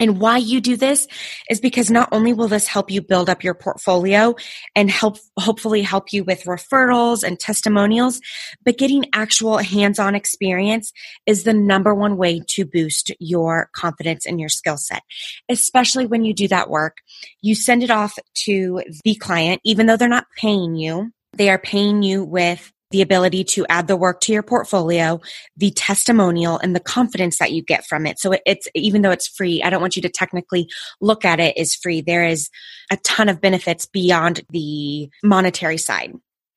And 0.00 0.18
why 0.18 0.38
you 0.38 0.60
do 0.60 0.76
this 0.76 1.06
is 1.50 1.60
because 1.60 1.90
not 1.90 2.08
only 2.10 2.32
will 2.32 2.48
this 2.48 2.66
help 2.66 2.90
you 2.90 3.02
build 3.02 3.28
up 3.28 3.44
your 3.44 3.54
portfolio 3.54 4.34
and 4.74 4.90
help, 4.90 5.18
hopefully 5.38 5.82
help 5.82 6.12
you 6.12 6.24
with 6.24 6.44
referrals 6.44 7.22
and 7.22 7.38
testimonials, 7.38 8.20
but 8.64 8.78
getting 8.78 9.04
actual 9.12 9.58
hands-on 9.58 10.14
experience 10.14 10.92
is 11.26 11.44
the 11.44 11.52
number 11.52 11.94
one 11.94 12.16
way 12.16 12.40
to 12.48 12.64
boost 12.64 13.12
your 13.20 13.68
confidence 13.74 14.24
in 14.24 14.38
your 14.38 14.48
skill 14.48 14.78
set. 14.78 15.02
Especially 15.50 16.06
when 16.06 16.24
you 16.24 16.32
do 16.32 16.48
that 16.48 16.70
work, 16.70 16.96
you 17.42 17.54
send 17.54 17.82
it 17.82 17.90
off 17.90 18.18
to 18.34 18.82
the 19.04 19.14
client, 19.16 19.60
even 19.64 19.86
though 19.86 19.98
they're 19.98 20.08
not 20.08 20.26
paying 20.36 20.74
you. 20.74 21.12
They 21.34 21.50
are 21.50 21.58
paying 21.58 22.02
you 22.02 22.24
with 22.24 22.72
the 22.90 23.02
ability 23.02 23.44
to 23.44 23.66
add 23.68 23.86
the 23.86 23.96
work 23.96 24.20
to 24.20 24.32
your 24.32 24.42
portfolio, 24.42 25.20
the 25.56 25.70
testimonial, 25.70 26.58
and 26.58 26.74
the 26.74 26.80
confidence 26.80 27.38
that 27.38 27.52
you 27.52 27.62
get 27.62 27.86
from 27.86 28.06
it. 28.06 28.18
So 28.18 28.34
it's, 28.46 28.68
even 28.74 29.02
though 29.02 29.10
it's 29.10 29.28
free, 29.28 29.62
I 29.62 29.70
don't 29.70 29.80
want 29.80 29.96
you 29.96 30.02
to 30.02 30.08
technically 30.08 30.68
look 31.00 31.24
at 31.24 31.40
it 31.40 31.56
as 31.56 31.74
free. 31.74 32.00
There 32.00 32.24
is 32.24 32.50
a 32.90 32.96
ton 32.98 33.28
of 33.28 33.40
benefits 33.40 33.86
beyond 33.86 34.40
the 34.50 35.08
monetary 35.22 35.78
side. 35.78 36.14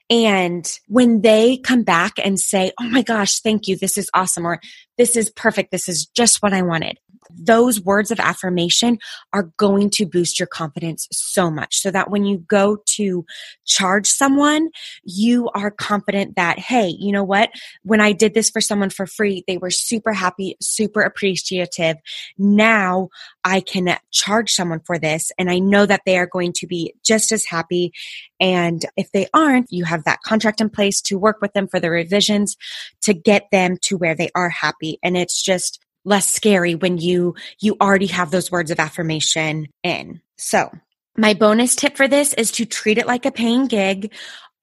And 0.10 0.70
when 0.88 1.22
they 1.22 1.58
come 1.58 1.84
back 1.84 2.14
and 2.24 2.40
say, 2.40 2.72
Oh 2.80 2.90
my 2.90 3.02
gosh, 3.02 3.40
thank 3.40 3.68
you. 3.68 3.78
This 3.78 3.98
is 3.98 4.10
awesome. 4.14 4.46
Or 4.46 4.60
this 4.98 5.16
is 5.16 5.30
perfect. 5.30 5.72
This 5.72 5.88
is 5.88 6.06
just 6.08 6.44
what 6.44 6.54
I 6.54 6.62
wanted 6.62 7.00
those 7.38 7.82
words 7.82 8.12
of 8.12 8.20
affirmation 8.20 8.98
are 9.34 9.52
going 9.58 9.90
to 9.92 10.06
boost 10.06 10.40
your 10.40 10.48
confidence 10.48 11.08
so 11.12 11.50
much 11.50 11.78
so 11.78 11.92
that 11.92 12.10
when 12.10 12.26
you 12.26 12.38
go 12.40 12.78
to 12.86 13.26
charge 13.66 14.08
someone, 14.08 14.70
you 15.04 15.50
are 15.56 15.72
confident 15.72 16.36
that, 16.36 16.60
hey, 16.60 16.96
you 17.00 17.12
know 17.12 17.24
what? 17.24 17.52
When 17.84 18.02
I 18.02 18.12
did 18.12 18.34
this 18.34 18.50
for 18.50 18.62
someone 18.62 18.90
for 18.90 19.06
free, 19.06 19.44
they 19.48 19.58
were 19.58 19.72
super 19.72 20.14
happy, 20.14 20.58
super 20.62 21.02
appreciative. 21.02 21.98
Now 22.38 23.10
I 23.44 23.62
can 23.62 23.98
charge 24.12 24.52
someone 24.52 24.82
for 24.82 24.98
this 24.98 25.32
and 25.38 25.50
I 25.50 25.60
know 25.60 25.86
that 25.86 26.02
they 26.06 26.18
are 26.18 26.28
going 26.28 26.54
to 26.54 26.68
be 26.68 26.94
just 27.04 27.32
as 27.32 27.46
happy. 27.46 27.94
And 28.40 28.86
if 28.98 29.12
they 29.12 29.28
aren't, 29.34 29.72
you 29.72 29.86
have 29.86 30.04
that 30.04 30.22
contract 30.22 30.62
in 30.62 30.70
place 30.70 31.02
to 31.02 31.18
work 31.18 31.42
with 31.42 31.54
them 31.54 31.68
for 31.68 31.80
the 31.80 31.90
revisions 31.90 32.56
to 33.02 33.14
get 33.14 33.50
them 33.52 33.78
to 33.84 33.98
where 33.98 34.16
they 34.16 34.30
are 34.36 34.50
happy. 34.50 35.00
And 35.04 35.18
it's 35.18 35.42
just 35.42 35.80
less 36.06 36.30
scary 36.30 36.76
when 36.76 36.98
you 36.98 37.36
you 37.60 37.76
already 37.80 38.08
have 38.08 38.32
those 38.32 38.52
words 38.52 38.72
of 38.72 38.80
affirmation 38.80 39.68
in. 39.84 40.22
So, 40.38 40.72
my 41.18 41.34
bonus 41.34 41.76
tip 41.76 41.96
for 41.96 42.08
this 42.08 42.34
is 42.34 42.52
to 42.54 42.66
treat 42.66 42.98
it 42.98 43.08
like 43.08 43.26
a 43.26 43.32
paying 43.32 43.68
gig, 43.68 44.12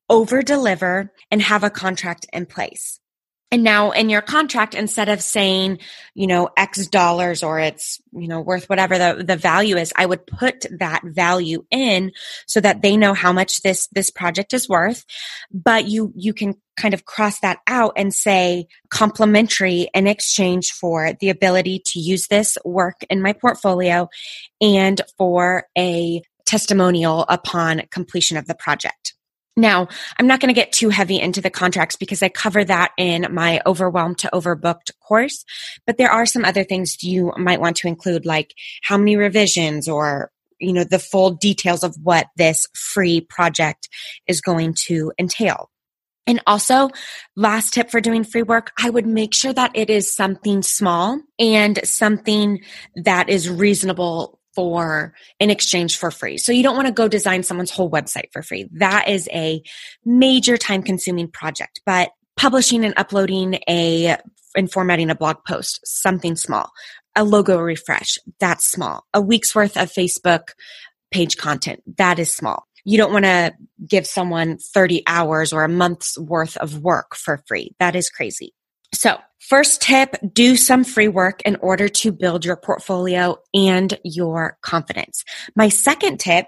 over 0.08 0.42
deliver 0.42 1.12
and 1.30 1.40
have 1.40 1.64
a 1.64 1.70
contract 1.70 2.26
in 2.32 2.46
place. 2.46 3.00
And 3.52 3.64
now 3.64 3.90
in 3.90 4.10
your 4.10 4.22
contract, 4.22 4.76
instead 4.76 5.08
of 5.08 5.20
saying, 5.20 5.80
you 6.14 6.28
know, 6.28 6.50
X 6.56 6.86
dollars 6.86 7.42
or 7.42 7.58
it's, 7.58 8.00
you 8.12 8.28
know, 8.28 8.40
worth 8.40 8.68
whatever 8.68 8.96
the, 8.96 9.24
the 9.24 9.36
value 9.36 9.76
is, 9.76 9.92
I 9.96 10.06
would 10.06 10.24
put 10.24 10.66
that 10.78 11.02
value 11.04 11.64
in 11.70 12.12
so 12.46 12.60
that 12.60 12.82
they 12.82 12.96
know 12.96 13.12
how 13.12 13.32
much 13.32 13.62
this, 13.62 13.88
this 13.88 14.10
project 14.10 14.54
is 14.54 14.68
worth. 14.68 15.04
But 15.52 15.88
you, 15.88 16.12
you 16.14 16.32
can 16.32 16.54
kind 16.76 16.94
of 16.94 17.06
cross 17.06 17.40
that 17.40 17.58
out 17.66 17.94
and 17.96 18.14
say 18.14 18.66
complimentary 18.88 19.88
in 19.94 20.06
exchange 20.06 20.70
for 20.70 21.12
the 21.18 21.28
ability 21.28 21.82
to 21.86 21.98
use 21.98 22.28
this 22.28 22.56
work 22.64 23.02
in 23.10 23.20
my 23.20 23.32
portfolio 23.32 24.08
and 24.60 25.00
for 25.18 25.66
a 25.76 26.22
testimonial 26.46 27.26
upon 27.28 27.82
completion 27.90 28.36
of 28.36 28.46
the 28.46 28.54
project. 28.54 29.14
Now, 29.56 29.88
I'm 30.18 30.26
not 30.26 30.40
going 30.40 30.48
to 30.48 30.58
get 30.58 30.72
too 30.72 30.88
heavy 30.90 31.20
into 31.20 31.40
the 31.40 31.50
contracts 31.50 31.96
because 31.96 32.22
I 32.22 32.28
cover 32.28 32.64
that 32.64 32.92
in 32.96 33.26
my 33.30 33.60
overwhelmed 33.66 34.18
to 34.18 34.30
overbooked 34.32 34.90
course, 35.06 35.44
but 35.86 35.98
there 35.98 36.10
are 36.10 36.26
some 36.26 36.44
other 36.44 36.64
things 36.64 37.02
you 37.02 37.32
might 37.36 37.60
want 37.60 37.76
to 37.78 37.88
include 37.88 38.24
like 38.24 38.54
how 38.82 38.96
many 38.96 39.16
revisions 39.16 39.88
or 39.88 40.30
you 40.60 40.72
know 40.72 40.84
the 40.84 40.98
full 40.98 41.30
details 41.30 41.82
of 41.82 41.96
what 42.02 42.26
this 42.36 42.66
free 42.74 43.20
project 43.20 43.88
is 44.26 44.40
going 44.40 44.74
to 44.86 45.12
entail. 45.18 45.70
And 46.26 46.40
also, 46.46 46.90
last 47.34 47.74
tip 47.74 47.90
for 47.90 48.00
doing 48.00 48.24
free 48.24 48.42
work, 48.42 48.70
I 48.78 48.88
would 48.88 49.06
make 49.06 49.34
sure 49.34 49.52
that 49.52 49.72
it 49.74 49.90
is 49.90 50.14
something 50.14 50.62
small 50.62 51.20
and 51.38 51.80
something 51.82 52.60
that 52.94 53.28
is 53.28 53.48
reasonable 53.48 54.39
for 54.54 55.14
in 55.38 55.50
exchange 55.50 55.96
for 55.96 56.10
free. 56.10 56.38
So 56.38 56.52
you 56.52 56.62
don't 56.62 56.76
want 56.76 56.88
to 56.88 56.92
go 56.92 57.08
design 57.08 57.42
someone's 57.42 57.70
whole 57.70 57.90
website 57.90 58.32
for 58.32 58.42
free. 58.42 58.68
That 58.72 59.08
is 59.08 59.28
a 59.32 59.62
major 60.04 60.56
time 60.56 60.82
consuming 60.82 61.28
project, 61.28 61.80
but 61.86 62.10
publishing 62.36 62.84
and 62.84 62.94
uploading 62.96 63.58
a 63.68 64.16
and 64.56 64.70
formatting 64.70 65.10
a 65.10 65.14
blog 65.14 65.36
post, 65.46 65.80
something 65.84 66.36
small. 66.36 66.70
A 67.16 67.24
logo 67.24 67.58
refresh, 67.58 68.18
that's 68.38 68.70
small. 68.70 69.04
A 69.14 69.20
week's 69.20 69.54
worth 69.54 69.76
of 69.76 69.92
Facebook 69.92 70.50
page 71.10 71.36
content, 71.36 71.82
that 71.98 72.18
is 72.18 72.32
small. 72.32 72.66
You 72.84 72.98
don't 72.98 73.12
want 73.12 73.24
to 73.24 73.52
give 73.86 74.06
someone 74.06 74.58
30 74.58 75.02
hours 75.06 75.52
or 75.52 75.64
a 75.64 75.68
month's 75.68 76.18
worth 76.18 76.56
of 76.56 76.80
work 76.80 77.14
for 77.14 77.42
free. 77.46 77.74
That 77.78 77.94
is 77.94 78.08
crazy. 78.08 78.54
So, 78.92 79.18
first 79.38 79.82
tip 79.82 80.14
do 80.32 80.56
some 80.56 80.84
free 80.84 81.08
work 81.08 81.42
in 81.42 81.56
order 81.56 81.88
to 81.88 82.12
build 82.12 82.44
your 82.44 82.56
portfolio 82.56 83.36
and 83.52 83.98
your 84.04 84.58
confidence. 84.62 85.24
My 85.56 85.68
second 85.68 86.20
tip 86.20 86.46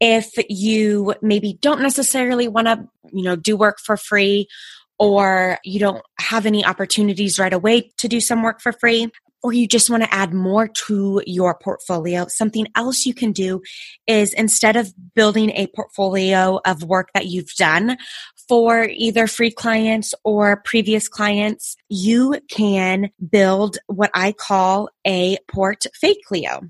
if 0.00 0.30
you 0.48 1.14
maybe 1.20 1.58
don't 1.60 1.80
necessarily 1.80 2.46
want 2.46 2.68
to, 2.68 2.88
you 3.12 3.24
know, 3.24 3.34
do 3.34 3.56
work 3.56 3.78
for 3.84 3.96
free 3.96 4.46
or 4.98 5.58
you 5.64 5.80
don't 5.80 6.02
have 6.20 6.46
any 6.46 6.64
opportunities 6.64 7.38
right 7.38 7.52
away 7.52 7.90
to 7.98 8.08
do 8.08 8.20
some 8.20 8.42
work 8.42 8.60
for 8.60 8.72
free, 8.72 9.10
or 9.44 9.52
you 9.52 9.68
just 9.68 9.90
want 9.90 10.02
to 10.02 10.12
add 10.12 10.32
more 10.32 10.66
to 10.68 11.22
your 11.26 11.54
portfolio, 11.54 12.26
something 12.28 12.66
else 12.74 13.04
you 13.04 13.12
can 13.12 13.30
do 13.30 13.60
is 14.06 14.32
instead 14.32 14.74
of 14.74 14.90
building 15.14 15.50
a 15.50 15.66
portfolio 15.76 16.58
of 16.64 16.82
work 16.82 17.10
that 17.12 17.26
you've 17.26 17.52
done 17.58 17.98
for 18.48 18.88
either 18.88 19.26
free 19.26 19.50
clients 19.50 20.14
or 20.24 20.62
previous 20.64 21.08
clients, 21.08 21.76
you 21.90 22.40
can 22.50 23.10
build 23.30 23.76
what 23.86 24.10
I 24.14 24.32
call 24.32 24.88
a 25.06 25.36
portfolio. 25.46 26.62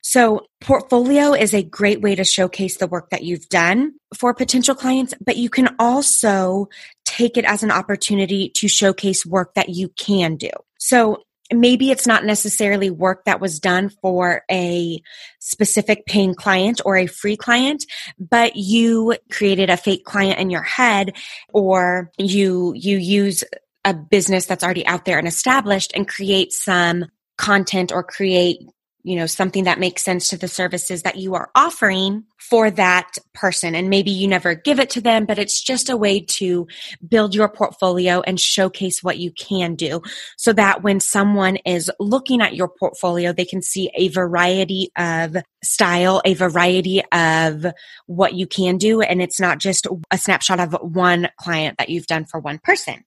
So 0.00 0.46
portfolio 0.62 1.34
is 1.34 1.52
a 1.52 1.62
great 1.62 2.00
way 2.00 2.14
to 2.14 2.24
showcase 2.24 2.78
the 2.78 2.86
work 2.86 3.10
that 3.10 3.22
you've 3.22 3.48
done 3.50 3.92
for 4.16 4.32
potential 4.32 4.74
clients, 4.74 5.12
but 5.22 5.36
you 5.36 5.50
can 5.50 5.76
also 5.78 6.68
take 7.04 7.36
it 7.36 7.44
as 7.44 7.62
an 7.62 7.70
opportunity 7.70 8.48
to 8.56 8.66
showcase 8.66 9.26
work 9.26 9.52
that 9.54 9.68
you 9.68 9.90
can 9.90 10.36
do. 10.36 10.50
So 10.78 11.22
maybe 11.52 11.90
it's 11.90 12.06
not 12.06 12.24
necessarily 12.24 12.90
work 12.90 13.24
that 13.24 13.40
was 13.40 13.60
done 13.60 13.88
for 13.88 14.42
a 14.50 15.00
specific 15.40 16.06
paying 16.06 16.34
client 16.34 16.80
or 16.84 16.96
a 16.96 17.06
free 17.06 17.36
client 17.36 17.84
but 18.18 18.56
you 18.56 19.16
created 19.30 19.70
a 19.70 19.76
fake 19.76 20.04
client 20.04 20.38
in 20.38 20.50
your 20.50 20.62
head 20.62 21.12
or 21.52 22.10
you 22.18 22.72
you 22.74 22.96
use 22.96 23.44
a 23.84 23.92
business 23.92 24.46
that's 24.46 24.64
already 24.64 24.86
out 24.86 25.04
there 25.04 25.18
and 25.18 25.28
established 25.28 25.92
and 25.94 26.08
create 26.08 26.52
some 26.52 27.04
content 27.36 27.92
or 27.92 28.02
create 28.02 28.58
you 29.04 29.16
know, 29.16 29.26
something 29.26 29.64
that 29.64 29.78
makes 29.78 30.02
sense 30.02 30.28
to 30.28 30.38
the 30.38 30.48
services 30.48 31.02
that 31.02 31.16
you 31.16 31.34
are 31.34 31.50
offering 31.54 32.24
for 32.38 32.70
that 32.70 33.12
person. 33.34 33.74
And 33.74 33.90
maybe 33.90 34.10
you 34.10 34.26
never 34.26 34.54
give 34.54 34.80
it 34.80 34.88
to 34.90 35.02
them, 35.02 35.26
but 35.26 35.38
it's 35.38 35.62
just 35.62 35.90
a 35.90 35.96
way 35.96 36.20
to 36.20 36.66
build 37.06 37.34
your 37.34 37.50
portfolio 37.50 38.22
and 38.22 38.40
showcase 38.40 39.02
what 39.02 39.18
you 39.18 39.30
can 39.30 39.74
do 39.74 40.00
so 40.38 40.54
that 40.54 40.82
when 40.82 41.00
someone 41.00 41.56
is 41.66 41.90
looking 42.00 42.40
at 42.40 42.54
your 42.54 42.68
portfolio, 42.68 43.34
they 43.34 43.44
can 43.44 43.60
see 43.60 43.90
a 43.94 44.08
variety 44.08 44.90
of 44.96 45.36
style, 45.62 46.22
a 46.24 46.32
variety 46.32 47.02
of 47.12 47.66
what 48.06 48.32
you 48.32 48.46
can 48.46 48.78
do. 48.78 49.02
And 49.02 49.20
it's 49.20 49.38
not 49.38 49.58
just 49.58 49.86
a 50.10 50.16
snapshot 50.16 50.60
of 50.60 50.72
one 50.80 51.28
client 51.38 51.76
that 51.78 51.90
you've 51.90 52.06
done 52.06 52.24
for 52.24 52.40
one 52.40 52.58
person. 52.58 53.04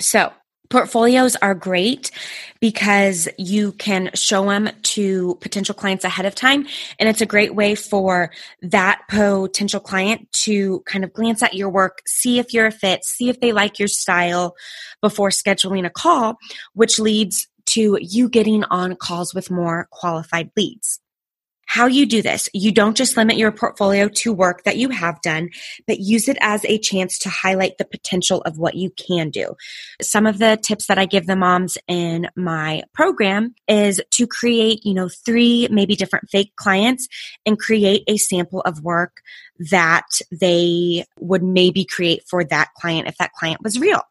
So 0.00 0.32
Portfolios 0.68 1.36
are 1.36 1.54
great 1.54 2.10
because 2.60 3.28
you 3.38 3.72
can 3.72 4.10
show 4.14 4.48
them 4.48 4.70
to 4.82 5.36
potential 5.40 5.74
clients 5.74 6.04
ahead 6.04 6.26
of 6.26 6.34
time. 6.34 6.66
And 6.98 7.08
it's 7.08 7.20
a 7.20 7.26
great 7.26 7.54
way 7.54 7.74
for 7.74 8.30
that 8.62 9.02
potential 9.08 9.80
client 9.80 10.30
to 10.44 10.80
kind 10.86 11.04
of 11.04 11.12
glance 11.12 11.42
at 11.42 11.54
your 11.54 11.68
work, 11.68 12.02
see 12.06 12.38
if 12.38 12.52
you're 12.52 12.66
a 12.66 12.72
fit, 12.72 13.04
see 13.04 13.28
if 13.28 13.40
they 13.40 13.52
like 13.52 13.78
your 13.78 13.88
style 13.88 14.56
before 15.00 15.30
scheduling 15.30 15.86
a 15.86 15.90
call, 15.90 16.36
which 16.74 16.98
leads 16.98 17.48
to 17.66 17.98
you 18.00 18.28
getting 18.28 18.64
on 18.64 18.96
calls 18.96 19.34
with 19.34 19.50
more 19.50 19.88
qualified 19.90 20.50
leads 20.56 21.00
how 21.66 21.86
you 21.86 22.06
do 22.06 22.22
this. 22.22 22.48
You 22.54 22.72
don't 22.72 22.96
just 22.96 23.16
limit 23.16 23.36
your 23.36 23.52
portfolio 23.52 24.08
to 24.08 24.32
work 24.32 24.62
that 24.64 24.76
you 24.76 24.88
have 24.88 25.20
done, 25.20 25.50
but 25.86 25.98
use 25.98 26.28
it 26.28 26.38
as 26.40 26.64
a 26.64 26.78
chance 26.78 27.18
to 27.18 27.28
highlight 27.28 27.76
the 27.76 27.84
potential 27.84 28.40
of 28.42 28.56
what 28.56 28.74
you 28.74 28.90
can 28.90 29.30
do. 29.30 29.56
Some 30.00 30.26
of 30.26 30.38
the 30.38 30.58
tips 30.62 30.86
that 30.86 30.98
I 30.98 31.06
give 31.06 31.26
the 31.26 31.36
moms 31.36 31.76
in 31.88 32.28
my 32.36 32.82
program 32.94 33.54
is 33.68 34.00
to 34.12 34.26
create, 34.26 34.86
you 34.86 34.94
know, 34.94 35.08
three 35.08 35.68
maybe 35.70 35.96
different 35.96 36.30
fake 36.30 36.54
clients 36.56 37.08
and 37.44 37.58
create 37.58 38.04
a 38.06 38.16
sample 38.16 38.60
of 38.62 38.82
work 38.82 39.20
that 39.58 40.06
they 40.30 41.04
would 41.18 41.42
maybe 41.42 41.84
create 41.84 42.22
for 42.28 42.44
that 42.44 42.68
client 42.74 43.08
if 43.08 43.16
that 43.18 43.32
client 43.32 43.62
was 43.62 43.78
real. 43.78 44.02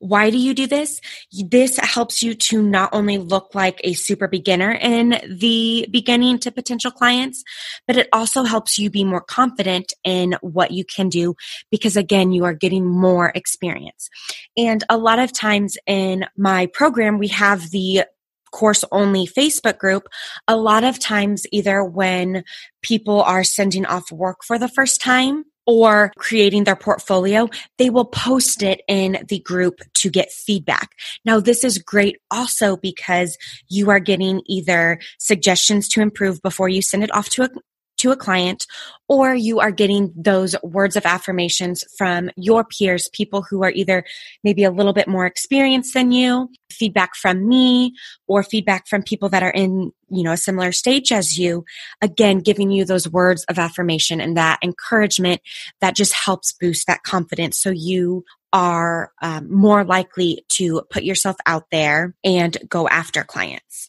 Why 0.00 0.30
do 0.30 0.38
you 0.38 0.54
do 0.54 0.66
this? 0.66 1.00
This 1.32 1.76
helps 1.78 2.22
you 2.22 2.34
to 2.34 2.62
not 2.62 2.90
only 2.92 3.18
look 3.18 3.54
like 3.54 3.80
a 3.82 3.94
super 3.94 4.28
beginner 4.28 4.72
in 4.72 5.20
the 5.28 5.88
beginning 5.90 6.38
to 6.40 6.52
potential 6.52 6.90
clients, 6.90 7.42
but 7.86 7.96
it 7.96 8.08
also 8.12 8.44
helps 8.44 8.78
you 8.78 8.90
be 8.90 9.04
more 9.04 9.20
confident 9.20 9.92
in 10.04 10.36
what 10.40 10.70
you 10.70 10.84
can 10.84 11.08
do 11.08 11.34
because 11.70 11.96
again, 11.96 12.32
you 12.32 12.44
are 12.44 12.54
getting 12.54 12.86
more 12.86 13.32
experience. 13.34 14.08
And 14.56 14.84
a 14.88 14.96
lot 14.96 15.18
of 15.18 15.32
times 15.32 15.76
in 15.86 16.26
my 16.36 16.66
program, 16.66 17.18
we 17.18 17.28
have 17.28 17.70
the 17.70 18.04
course 18.50 18.84
only 18.92 19.26
Facebook 19.26 19.78
group, 19.78 20.08
a 20.46 20.56
lot 20.56 20.84
of 20.84 20.98
times 20.98 21.44
either 21.52 21.84
when 21.84 22.44
people 22.82 23.20
are 23.22 23.44
sending 23.44 23.84
off 23.84 24.10
work 24.10 24.38
for 24.44 24.58
the 24.58 24.68
first 24.68 25.00
time 25.00 25.44
or 25.68 26.10
creating 26.16 26.64
their 26.64 26.74
portfolio, 26.74 27.46
they 27.76 27.90
will 27.90 28.06
post 28.06 28.62
it 28.62 28.80
in 28.88 29.22
the 29.28 29.38
group 29.38 29.82
to 29.92 30.08
get 30.08 30.32
feedback. 30.32 30.92
Now, 31.26 31.40
this 31.40 31.62
is 31.62 31.76
great 31.76 32.16
also 32.30 32.78
because 32.78 33.36
you 33.68 33.90
are 33.90 34.00
getting 34.00 34.40
either 34.46 34.98
suggestions 35.18 35.86
to 35.88 36.00
improve 36.00 36.40
before 36.40 36.70
you 36.70 36.80
send 36.80 37.04
it 37.04 37.14
off 37.14 37.28
to 37.30 37.42
a 37.42 37.50
to 37.98 38.10
a 38.10 38.16
client, 38.16 38.66
or 39.08 39.34
you 39.34 39.60
are 39.60 39.70
getting 39.70 40.12
those 40.16 40.54
words 40.62 40.96
of 40.96 41.06
affirmations 41.06 41.84
from 41.96 42.30
your 42.36 42.64
peers, 42.64 43.08
people 43.12 43.42
who 43.42 43.62
are 43.62 43.70
either 43.70 44.04
maybe 44.44 44.64
a 44.64 44.70
little 44.70 44.92
bit 44.92 45.08
more 45.08 45.26
experienced 45.26 45.94
than 45.94 46.12
you, 46.12 46.48
feedback 46.70 47.14
from 47.14 47.48
me, 47.48 47.94
or 48.26 48.42
feedback 48.42 48.86
from 48.86 49.02
people 49.02 49.28
that 49.28 49.42
are 49.42 49.50
in, 49.50 49.92
you 50.10 50.22
know, 50.22 50.32
a 50.32 50.36
similar 50.36 50.72
stage 50.72 51.12
as 51.12 51.38
you. 51.38 51.64
Again, 52.02 52.38
giving 52.38 52.70
you 52.70 52.84
those 52.84 53.08
words 53.08 53.44
of 53.44 53.58
affirmation 53.58 54.20
and 54.20 54.36
that 54.36 54.58
encouragement 54.62 55.40
that 55.80 55.96
just 55.96 56.14
helps 56.14 56.52
boost 56.52 56.86
that 56.86 57.02
confidence. 57.02 57.58
So 57.58 57.70
you 57.70 58.24
are 58.52 59.12
um, 59.20 59.52
more 59.52 59.84
likely 59.84 60.44
to 60.48 60.82
put 60.90 61.02
yourself 61.02 61.36
out 61.46 61.66
there 61.70 62.14
and 62.24 62.56
go 62.68 62.88
after 62.88 63.22
clients 63.22 63.87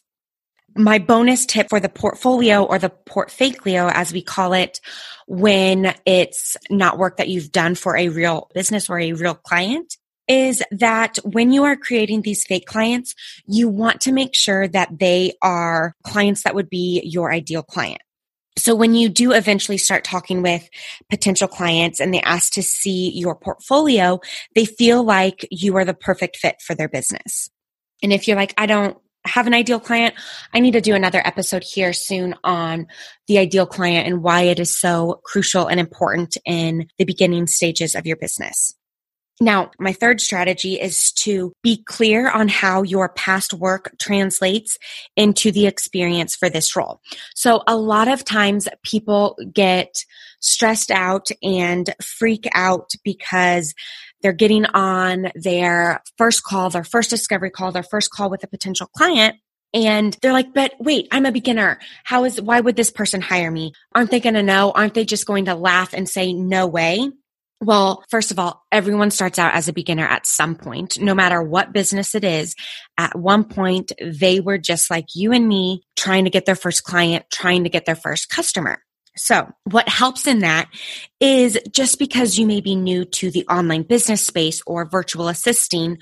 my 0.82 0.98
bonus 0.98 1.46
tip 1.46 1.68
for 1.68 1.80
the 1.80 1.88
portfolio 1.88 2.64
or 2.64 2.78
the 2.78 2.90
portfolio, 2.90 3.88
as 3.88 4.12
we 4.12 4.22
call 4.22 4.52
it, 4.52 4.80
when 5.26 5.94
it's 6.06 6.56
not 6.68 6.98
work 6.98 7.18
that 7.18 7.28
you've 7.28 7.52
done 7.52 7.74
for 7.74 7.96
a 7.96 8.08
real 8.08 8.50
business 8.54 8.90
or 8.90 8.98
a 8.98 9.12
real 9.12 9.34
client 9.34 9.96
is 10.28 10.62
that 10.70 11.16
when 11.24 11.50
you 11.50 11.64
are 11.64 11.76
creating 11.76 12.22
these 12.22 12.44
fake 12.44 12.66
clients, 12.66 13.16
you 13.46 13.68
want 13.68 14.00
to 14.02 14.12
make 14.12 14.32
sure 14.32 14.68
that 14.68 14.98
they 14.98 15.32
are 15.42 15.96
clients 16.04 16.44
that 16.44 16.54
would 16.54 16.70
be 16.70 17.02
your 17.04 17.32
ideal 17.32 17.64
client. 17.64 18.00
So 18.56 18.76
when 18.76 18.94
you 18.94 19.08
do 19.08 19.32
eventually 19.32 19.78
start 19.78 20.04
talking 20.04 20.42
with 20.42 20.68
potential 21.08 21.48
clients 21.48 21.98
and 21.98 22.14
they 22.14 22.20
ask 22.20 22.52
to 22.52 22.62
see 22.62 23.10
your 23.10 23.34
portfolio, 23.34 24.20
they 24.54 24.66
feel 24.66 25.02
like 25.02 25.48
you 25.50 25.76
are 25.76 25.84
the 25.84 25.94
perfect 25.94 26.36
fit 26.36 26.56
for 26.60 26.74
their 26.76 26.88
business. 26.88 27.50
And 28.02 28.12
if 28.12 28.28
you're 28.28 28.36
like, 28.36 28.54
I 28.56 28.66
don't 28.66 28.98
have 29.26 29.46
an 29.46 29.54
ideal 29.54 29.80
client, 29.80 30.14
I 30.54 30.60
need 30.60 30.72
to 30.72 30.80
do 30.80 30.94
another 30.94 31.22
episode 31.24 31.62
here 31.62 31.92
soon 31.92 32.34
on 32.42 32.86
the 33.26 33.38
ideal 33.38 33.66
client 33.66 34.06
and 34.06 34.22
why 34.22 34.42
it 34.42 34.58
is 34.58 34.76
so 34.76 35.20
crucial 35.24 35.66
and 35.66 35.78
important 35.78 36.36
in 36.44 36.88
the 36.98 37.04
beginning 37.04 37.46
stages 37.46 37.94
of 37.94 38.06
your 38.06 38.16
business. 38.16 38.74
Now, 39.42 39.70
my 39.78 39.94
third 39.94 40.20
strategy 40.20 40.78
is 40.78 41.12
to 41.12 41.54
be 41.62 41.82
clear 41.86 42.30
on 42.30 42.48
how 42.48 42.82
your 42.82 43.08
past 43.08 43.54
work 43.54 43.94
translates 43.98 44.76
into 45.16 45.50
the 45.50 45.66
experience 45.66 46.36
for 46.36 46.50
this 46.50 46.76
role. 46.76 47.00
So 47.34 47.62
a 47.66 47.74
lot 47.74 48.06
of 48.06 48.22
times 48.22 48.68
people 48.84 49.38
get 49.50 50.04
stressed 50.40 50.90
out 50.90 51.28
and 51.42 51.94
freak 52.02 52.48
out 52.54 52.90
because 53.02 53.74
they're 54.22 54.32
getting 54.32 54.66
on 54.66 55.30
their 55.34 56.02
first 56.18 56.42
call, 56.42 56.70
their 56.70 56.84
first 56.84 57.10
discovery 57.10 57.50
call, 57.50 57.72
their 57.72 57.82
first 57.82 58.10
call 58.10 58.30
with 58.30 58.44
a 58.44 58.48
potential 58.48 58.86
client. 58.86 59.36
And 59.72 60.16
they're 60.20 60.32
like, 60.32 60.52
but 60.52 60.74
wait, 60.80 61.06
I'm 61.12 61.26
a 61.26 61.32
beginner. 61.32 61.78
How 62.04 62.24
is, 62.24 62.40
why 62.40 62.60
would 62.60 62.76
this 62.76 62.90
person 62.90 63.20
hire 63.20 63.50
me? 63.50 63.72
Aren't 63.94 64.10
they 64.10 64.20
going 64.20 64.34
to 64.34 64.42
know? 64.42 64.72
Aren't 64.72 64.94
they 64.94 65.04
just 65.04 65.26
going 65.26 65.44
to 65.44 65.54
laugh 65.54 65.92
and 65.94 66.08
say, 66.08 66.32
no 66.32 66.66
way? 66.66 67.08
Well, 67.62 68.02
first 68.08 68.30
of 68.30 68.38
all, 68.38 68.64
everyone 68.72 69.10
starts 69.10 69.38
out 69.38 69.54
as 69.54 69.68
a 69.68 69.74
beginner 69.74 70.06
at 70.06 70.26
some 70.26 70.56
point, 70.56 70.98
no 70.98 71.14
matter 71.14 71.42
what 71.42 71.74
business 71.74 72.14
it 72.14 72.24
is. 72.24 72.56
At 72.96 73.18
one 73.18 73.44
point, 73.44 73.92
they 74.02 74.40
were 74.40 74.56
just 74.56 74.90
like 74.90 75.14
you 75.14 75.32
and 75.32 75.46
me 75.46 75.82
trying 75.94 76.24
to 76.24 76.30
get 76.30 76.46
their 76.46 76.56
first 76.56 76.84
client, 76.84 77.26
trying 77.30 77.64
to 77.64 77.70
get 77.70 77.84
their 77.84 77.96
first 77.96 78.30
customer. 78.30 78.82
So 79.22 79.52
what 79.64 79.86
helps 79.86 80.26
in 80.26 80.38
that 80.38 80.70
is 81.20 81.58
just 81.70 81.98
because 81.98 82.38
you 82.38 82.46
may 82.46 82.62
be 82.62 82.74
new 82.74 83.04
to 83.04 83.30
the 83.30 83.46
online 83.48 83.82
business 83.82 84.26
space 84.26 84.62
or 84.66 84.88
virtual 84.88 85.28
assisting 85.28 85.98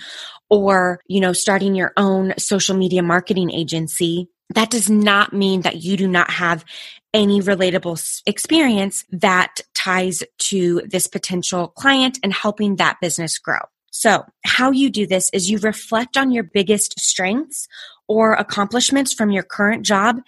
or, 0.48 1.00
you 1.08 1.20
know, 1.20 1.32
starting 1.32 1.74
your 1.74 1.92
own 1.96 2.32
social 2.38 2.76
media 2.76 3.02
marketing 3.02 3.50
agency, 3.50 4.28
that 4.54 4.70
does 4.70 4.88
not 4.88 5.32
mean 5.32 5.62
that 5.62 5.82
you 5.82 5.96
do 5.96 6.06
not 6.06 6.30
have 6.30 6.64
any 7.12 7.40
relatable 7.40 8.22
experience 8.24 9.04
that 9.10 9.56
ties 9.74 10.22
to 10.38 10.82
this 10.86 11.08
potential 11.08 11.68
client 11.68 12.20
and 12.22 12.32
helping 12.32 12.76
that 12.76 12.98
business 13.00 13.36
grow. 13.36 13.58
So, 13.90 14.24
how 14.44 14.70
you 14.70 14.90
do 14.90 15.08
this 15.08 15.28
is 15.32 15.50
you 15.50 15.58
reflect 15.58 16.16
on 16.16 16.30
your 16.30 16.44
biggest 16.44 17.00
strengths 17.00 17.66
or 18.08 18.34
accomplishments 18.34 19.12
from 19.12 19.30
your 19.30 19.42
current 19.42 19.84
job 19.84 20.20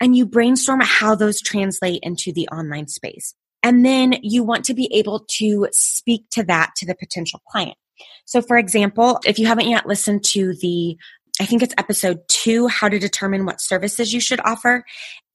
and 0.00 0.16
you 0.16 0.26
brainstorm 0.26 0.80
how 0.80 1.14
those 1.14 1.40
translate 1.40 2.00
into 2.02 2.32
the 2.32 2.48
online 2.48 2.88
space. 2.88 3.34
And 3.62 3.84
then 3.84 4.16
you 4.22 4.44
want 4.44 4.64
to 4.66 4.74
be 4.74 4.92
able 4.92 5.24
to 5.38 5.68
speak 5.72 6.24
to 6.30 6.44
that 6.44 6.72
to 6.76 6.86
the 6.86 6.94
potential 6.94 7.40
client. 7.48 7.76
So, 8.24 8.42
for 8.42 8.56
example, 8.56 9.20
if 9.26 9.38
you 9.38 9.46
haven't 9.46 9.68
yet 9.68 9.86
listened 9.86 10.24
to 10.26 10.54
the 10.60 10.96
I 11.40 11.46
think 11.46 11.62
it's 11.62 11.74
episode 11.78 12.20
two, 12.26 12.66
how 12.66 12.88
to 12.88 12.98
determine 12.98 13.46
what 13.46 13.60
services 13.60 14.12
you 14.12 14.20
should 14.20 14.40
offer. 14.44 14.84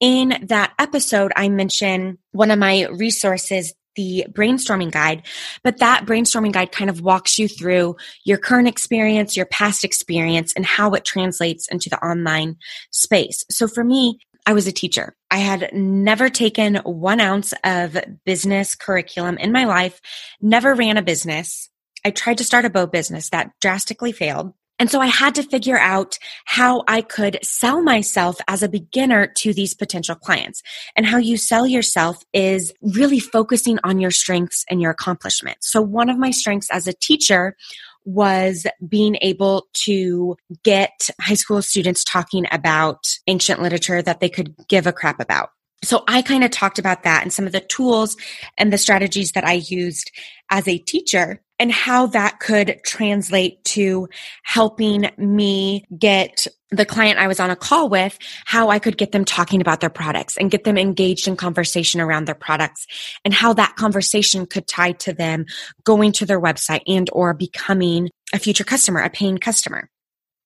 In 0.00 0.36
that 0.48 0.74
episode, 0.78 1.32
I 1.34 1.48
mention 1.48 2.18
one 2.32 2.50
of 2.50 2.58
my 2.58 2.88
resources 2.88 3.72
the 3.96 4.26
brainstorming 4.30 4.90
guide, 4.90 5.22
but 5.62 5.78
that 5.78 6.06
brainstorming 6.06 6.52
guide 6.52 6.72
kind 6.72 6.90
of 6.90 7.00
walks 7.00 7.38
you 7.38 7.48
through 7.48 7.96
your 8.24 8.38
current 8.38 8.68
experience, 8.68 9.36
your 9.36 9.46
past 9.46 9.84
experience, 9.84 10.52
and 10.54 10.64
how 10.64 10.92
it 10.92 11.04
translates 11.04 11.68
into 11.68 11.88
the 11.88 12.04
online 12.04 12.56
space. 12.90 13.44
So 13.50 13.68
for 13.68 13.84
me, 13.84 14.18
I 14.46 14.52
was 14.52 14.66
a 14.66 14.72
teacher. 14.72 15.16
I 15.30 15.38
had 15.38 15.70
never 15.72 16.28
taken 16.28 16.76
one 16.76 17.20
ounce 17.20 17.54
of 17.64 17.96
business 18.26 18.74
curriculum 18.74 19.38
in 19.38 19.52
my 19.52 19.64
life, 19.64 20.00
never 20.40 20.74
ran 20.74 20.96
a 20.96 21.02
business. 21.02 21.70
I 22.04 22.10
tried 22.10 22.38
to 22.38 22.44
start 22.44 22.66
a 22.66 22.70
bow 22.70 22.86
business 22.86 23.30
that 23.30 23.52
drastically 23.60 24.12
failed. 24.12 24.52
And 24.78 24.90
so 24.90 25.00
I 25.00 25.06
had 25.06 25.34
to 25.36 25.42
figure 25.42 25.78
out 25.78 26.18
how 26.46 26.82
I 26.88 27.00
could 27.00 27.38
sell 27.42 27.82
myself 27.82 28.36
as 28.48 28.62
a 28.62 28.68
beginner 28.68 29.26
to 29.38 29.52
these 29.52 29.74
potential 29.74 30.16
clients. 30.16 30.62
And 30.96 31.06
how 31.06 31.18
you 31.18 31.36
sell 31.36 31.66
yourself 31.66 32.22
is 32.32 32.72
really 32.82 33.20
focusing 33.20 33.78
on 33.84 34.00
your 34.00 34.10
strengths 34.10 34.64
and 34.68 34.80
your 34.80 34.90
accomplishments. 34.90 35.70
So 35.70 35.80
one 35.80 36.10
of 36.10 36.18
my 36.18 36.30
strengths 36.30 36.70
as 36.70 36.88
a 36.88 36.92
teacher 36.92 37.56
was 38.04 38.66
being 38.86 39.16
able 39.22 39.66
to 39.72 40.36
get 40.62 41.08
high 41.20 41.34
school 41.34 41.62
students 41.62 42.04
talking 42.04 42.46
about 42.50 43.06
ancient 43.26 43.62
literature 43.62 44.02
that 44.02 44.20
they 44.20 44.28
could 44.28 44.54
give 44.68 44.86
a 44.86 44.92
crap 44.92 45.20
about. 45.20 45.50
So 45.84 46.04
I 46.08 46.22
kind 46.22 46.44
of 46.44 46.50
talked 46.50 46.78
about 46.78 47.02
that 47.04 47.22
and 47.22 47.32
some 47.32 47.46
of 47.46 47.52
the 47.52 47.60
tools 47.60 48.16
and 48.58 48.72
the 48.72 48.78
strategies 48.78 49.32
that 49.32 49.44
I 49.44 49.54
used 49.54 50.10
as 50.50 50.66
a 50.66 50.78
teacher 50.78 51.40
and 51.58 51.70
how 51.70 52.06
that 52.06 52.40
could 52.40 52.80
translate 52.84 53.62
to 53.64 54.08
helping 54.42 55.10
me 55.16 55.84
get 55.96 56.46
the 56.70 56.84
client 56.84 57.18
I 57.18 57.28
was 57.28 57.38
on 57.38 57.50
a 57.50 57.56
call 57.56 57.88
with, 57.88 58.18
how 58.44 58.70
I 58.70 58.78
could 58.78 58.98
get 58.98 59.12
them 59.12 59.24
talking 59.24 59.60
about 59.60 59.80
their 59.80 59.90
products 59.90 60.36
and 60.36 60.50
get 60.50 60.64
them 60.64 60.76
engaged 60.76 61.28
in 61.28 61.36
conversation 61.36 62.00
around 62.00 62.26
their 62.26 62.34
products 62.34 62.86
and 63.24 63.32
how 63.32 63.52
that 63.52 63.76
conversation 63.76 64.46
could 64.46 64.66
tie 64.66 64.92
to 64.92 65.12
them 65.12 65.46
going 65.84 66.12
to 66.12 66.26
their 66.26 66.40
website 66.40 66.82
and 66.86 67.08
or 67.12 67.34
becoming 67.34 68.10
a 68.32 68.38
future 68.38 68.64
customer, 68.64 69.00
a 69.00 69.10
paying 69.10 69.38
customer. 69.38 69.88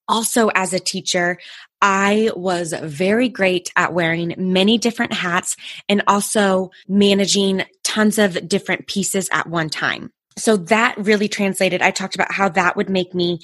Also, 0.08 0.48
as 0.54 0.72
a 0.72 0.78
teacher, 0.78 1.38
I 1.80 2.30
was 2.34 2.72
very 2.82 3.28
great 3.28 3.72
at 3.76 3.92
wearing 3.92 4.34
many 4.36 4.78
different 4.78 5.12
hats 5.12 5.56
and 5.88 6.02
also 6.06 6.70
managing 6.88 7.64
tons 7.84 8.18
of 8.18 8.48
different 8.48 8.86
pieces 8.86 9.28
at 9.32 9.48
one 9.48 9.70
time. 9.70 10.10
So 10.36 10.56
that 10.56 10.96
really 10.98 11.28
translated. 11.28 11.82
I 11.82 11.90
talked 11.90 12.14
about 12.14 12.32
how 12.32 12.48
that 12.50 12.76
would 12.76 12.88
make 12.88 13.14
me 13.14 13.40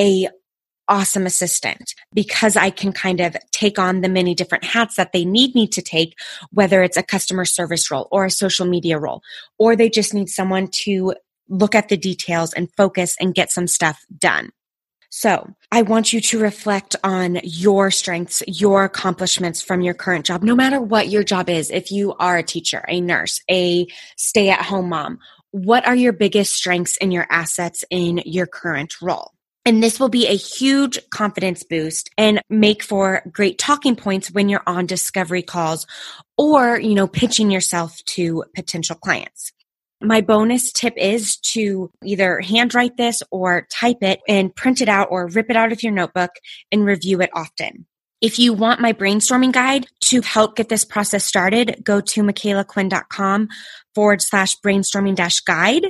a 0.00 0.28
awesome 0.88 1.26
assistant 1.26 1.94
because 2.14 2.56
I 2.56 2.70
can 2.70 2.92
kind 2.92 3.20
of 3.20 3.36
take 3.52 3.78
on 3.78 4.00
the 4.00 4.08
many 4.08 4.34
different 4.34 4.64
hats 4.64 4.96
that 4.96 5.12
they 5.12 5.24
need 5.24 5.54
me 5.54 5.66
to 5.68 5.82
take, 5.82 6.16
whether 6.50 6.82
it's 6.82 6.96
a 6.96 7.02
customer 7.02 7.44
service 7.44 7.90
role 7.90 8.08
or 8.12 8.24
a 8.24 8.30
social 8.30 8.66
media 8.66 8.98
role, 8.98 9.22
or 9.58 9.74
they 9.74 9.90
just 9.90 10.14
need 10.14 10.28
someone 10.28 10.68
to 10.84 11.14
look 11.48 11.74
at 11.74 11.88
the 11.88 11.96
details 11.96 12.52
and 12.52 12.68
focus 12.76 13.16
and 13.20 13.34
get 13.34 13.50
some 13.50 13.66
stuff 13.66 14.04
done. 14.16 14.50
So 15.18 15.48
I 15.72 15.80
want 15.80 16.12
you 16.12 16.20
to 16.20 16.38
reflect 16.38 16.94
on 17.02 17.40
your 17.42 17.90
strengths, 17.90 18.42
your 18.46 18.84
accomplishments 18.84 19.62
from 19.62 19.80
your 19.80 19.94
current 19.94 20.26
job, 20.26 20.42
no 20.42 20.54
matter 20.54 20.78
what 20.78 21.08
your 21.08 21.24
job 21.24 21.48
is. 21.48 21.70
If 21.70 21.90
you 21.90 22.12
are 22.16 22.36
a 22.36 22.42
teacher, 22.42 22.84
a 22.86 23.00
nurse, 23.00 23.40
a 23.50 23.86
stay 24.18 24.50
at 24.50 24.60
home 24.60 24.90
mom, 24.90 25.20
what 25.52 25.86
are 25.86 25.96
your 25.96 26.12
biggest 26.12 26.54
strengths 26.54 26.98
and 26.98 27.14
your 27.14 27.26
assets 27.30 27.82
in 27.90 28.20
your 28.26 28.46
current 28.46 29.00
role? 29.00 29.30
And 29.64 29.82
this 29.82 29.98
will 29.98 30.10
be 30.10 30.26
a 30.26 30.36
huge 30.36 30.98
confidence 31.08 31.62
boost 31.62 32.10
and 32.18 32.42
make 32.50 32.82
for 32.82 33.22
great 33.32 33.56
talking 33.56 33.96
points 33.96 34.30
when 34.30 34.50
you're 34.50 34.62
on 34.66 34.84
discovery 34.84 35.42
calls 35.42 35.86
or, 36.36 36.78
you 36.78 36.94
know, 36.94 37.06
pitching 37.06 37.50
yourself 37.50 38.04
to 38.04 38.44
potential 38.54 38.96
clients. 38.96 39.50
My 40.00 40.20
bonus 40.20 40.72
tip 40.72 40.94
is 40.96 41.36
to 41.52 41.90
either 42.04 42.40
handwrite 42.40 42.96
this 42.96 43.22
or 43.30 43.66
type 43.70 43.98
it 44.02 44.20
and 44.28 44.54
print 44.54 44.80
it 44.80 44.88
out 44.88 45.08
or 45.10 45.26
rip 45.28 45.48
it 45.48 45.56
out 45.56 45.72
of 45.72 45.82
your 45.82 45.92
notebook 45.92 46.32
and 46.70 46.84
review 46.84 47.20
it 47.22 47.30
often. 47.32 47.86
If 48.20 48.38
you 48.38 48.52
want 48.52 48.80
my 48.80 48.92
brainstorming 48.92 49.52
guide 49.52 49.86
to 50.04 50.20
help 50.22 50.56
get 50.56 50.68
this 50.68 50.84
process 50.84 51.24
started, 51.24 51.82
go 51.84 52.00
to 52.00 52.22
micalaquinn.com 52.22 53.48
forward 53.94 54.22
slash 54.22 54.56
brainstorming 54.64 55.14
dash 55.14 55.40
guide. 55.40 55.86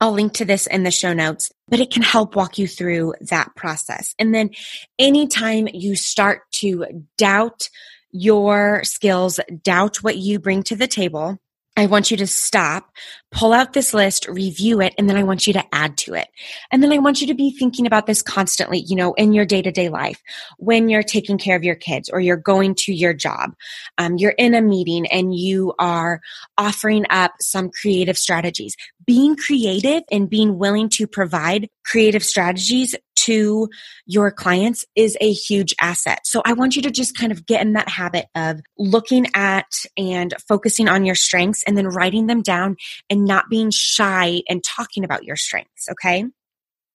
I'll 0.00 0.12
link 0.12 0.34
to 0.34 0.44
this 0.44 0.66
in 0.66 0.82
the 0.82 0.90
show 0.90 1.12
notes, 1.12 1.50
but 1.68 1.80
it 1.80 1.90
can 1.90 2.02
help 2.02 2.36
walk 2.36 2.58
you 2.58 2.66
through 2.66 3.14
that 3.20 3.54
process. 3.56 4.14
And 4.18 4.34
then 4.34 4.50
anytime 4.98 5.68
you 5.72 5.96
start 5.96 6.42
to 6.56 6.86
doubt 7.16 7.68
your 8.10 8.82
skills, 8.84 9.40
doubt 9.62 10.02
what 10.02 10.16
you 10.16 10.38
bring 10.38 10.62
to 10.64 10.76
the 10.76 10.86
table, 10.86 11.38
I 11.76 11.86
want 11.86 12.10
you 12.10 12.16
to 12.18 12.26
stop, 12.26 12.90
pull 13.34 13.52
out 13.52 13.72
this 13.72 13.92
list, 13.92 14.28
review 14.28 14.80
it, 14.80 14.94
and 14.96 15.10
then 15.10 15.16
I 15.16 15.24
want 15.24 15.46
you 15.46 15.52
to 15.54 15.64
add 15.74 15.96
to 15.98 16.14
it. 16.14 16.28
And 16.70 16.82
then 16.82 16.92
I 16.92 16.98
want 16.98 17.20
you 17.20 17.26
to 17.26 17.34
be 17.34 17.50
thinking 17.50 17.86
about 17.86 18.06
this 18.06 18.22
constantly, 18.22 18.78
you 18.78 18.94
know, 18.94 19.12
in 19.14 19.32
your 19.32 19.44
day 19.44 19.60
to 19.60 19.72
day 19.72 19.88
life 19.88 20.22
when 20.58 20.88
you're 20.88 21.02
taking 21.02 21.36
care 21.36 21.56
of 21.56 21.64
your 21.64 21.74
kids 21.74 22.08
or 22.08 22.20
you're 22.20 22.36
going 22.36 22.74
to 22.76 22.92
your 22.94 23.12
job. 23.12 23.54
Um, 23.98 24.16
you're 24.16 24.34
in 24.38 24.54
a 24.54 24.62
meeting 24.62 25.06
and 25.08 25.34
you 25.34 25.74
are 25.78 26.20
offering 26.56 27.06
up 27.10 27.32
some 27.40 27.70
creative 27.70 28.16
strategies. 28.16 28.76
Being 29.04 29.36
creative 29.36 30.02
and 30.10 30.30
being 30.30 30.56
willing 30.56 30.88
to 30.90 31.06
provide 31.06 31.68
creative 31.84 32.24
strategies 32.24 32.94
to 33.16 33.68
your 34.06 34.30
clients 34.30 34.84
is 34.96 35.16
a 35.20 35.32
huge 35.32 35.74
asset. 35.80 36.20
So 36.24 36.42
I 36.44 36.52
want 36.52 36.76
you 36.76 36.82
to 36.82 36.90
just 36.90 37.16
kind 37.16 37.32
of 37.32 37.46
get 37.46 37.62
in 37.62 37.72
that 37.72 37.88
habit 37.88 38.26
of 38.34 38.60
looking 38.78 39.26
at 39.34 39.66
and 39.96 40.34
focusing 40.46 40.88
on 40.88 41.04
your 41.04 41.14
strengths 41.14 41.62
and 41.64 41.76
then 41.76 41.88
writing 41.88 42.26
them 42.26 42.42
down 42.42 42.76
and 43.08 43.23
not 43.24 43.48
being 43.50 43.70
shy 43.72 44.42
and 44.48 44.62
talking 44.64 45.04
about 45.04 45.24
your 45.24 45.36
strengths. 45.36 45.88
Okay. 45.90 46.24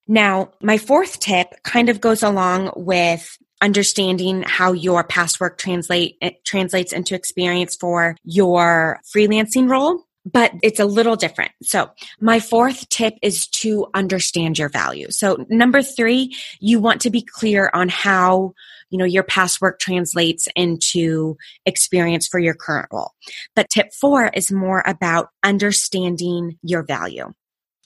Now, 0.07 0.51
my 0.61 0.77
fourth 0.77 1.19
tip 1.19 1.61
kind 1.63 1.89
of 1.89 2.01
goes 2.01 2.23
along 2.23 2.71
with 2.75 3.37
understanding 3.61 4.43
how 4.47 4.71
your 4.71 5.03
past 5.03 5.39
work 5.39 5.57
translate 5.57 6.15
eh, 6.21 6.31
translates 6.45 6.93
into 6.93 7.13
experience 7.13 7.75
for 7.75 8.15
your 8.23 8.99
freelancing 9.13 9.69
role 9.69 10.05
but 10.25 10.51
it's 10.61 10.79
a 10.79 10.85
little 10.85 11.15
different. 11.15 11.51
So 11.63 11.89
my 12.19 12.39
fourth 12.39 12.87
tip 12.89 13.15
is 13.21 13.47
to 13.47 13.87
understand 13.93 14.57
your 14.57 14.69
value. 14.69 15.07
So 15.09 15.45
number 15.49 15.81
three, 15.81 16.35
you 16.59 16.79
want 16.79 17.01
to 17.01 17.09
be 17.09 17.21
clear 17.21 17.69
on 17.73 17.89
how 17.89 18.53
you 18.89 18.97
know 18.97 19.05
your 19.05 19.23
past 19.23 19.61
work 19.61 19.79
translates 19.79 20.47
into 20.55 21.37
experience 21.65 22.27
for 22.27 22.39
your 22.39 22.53
current 22.53 22.87
role. 22.91 23.11
But 23.55 23.69
tip 23.69 23.87
four 23.99 24.27
is 24.27 24.51
more 24.51 24.83
about 24.85 25.29
understanding 25.43 26.57
your 26.61 26.83
value. 26.83 27.31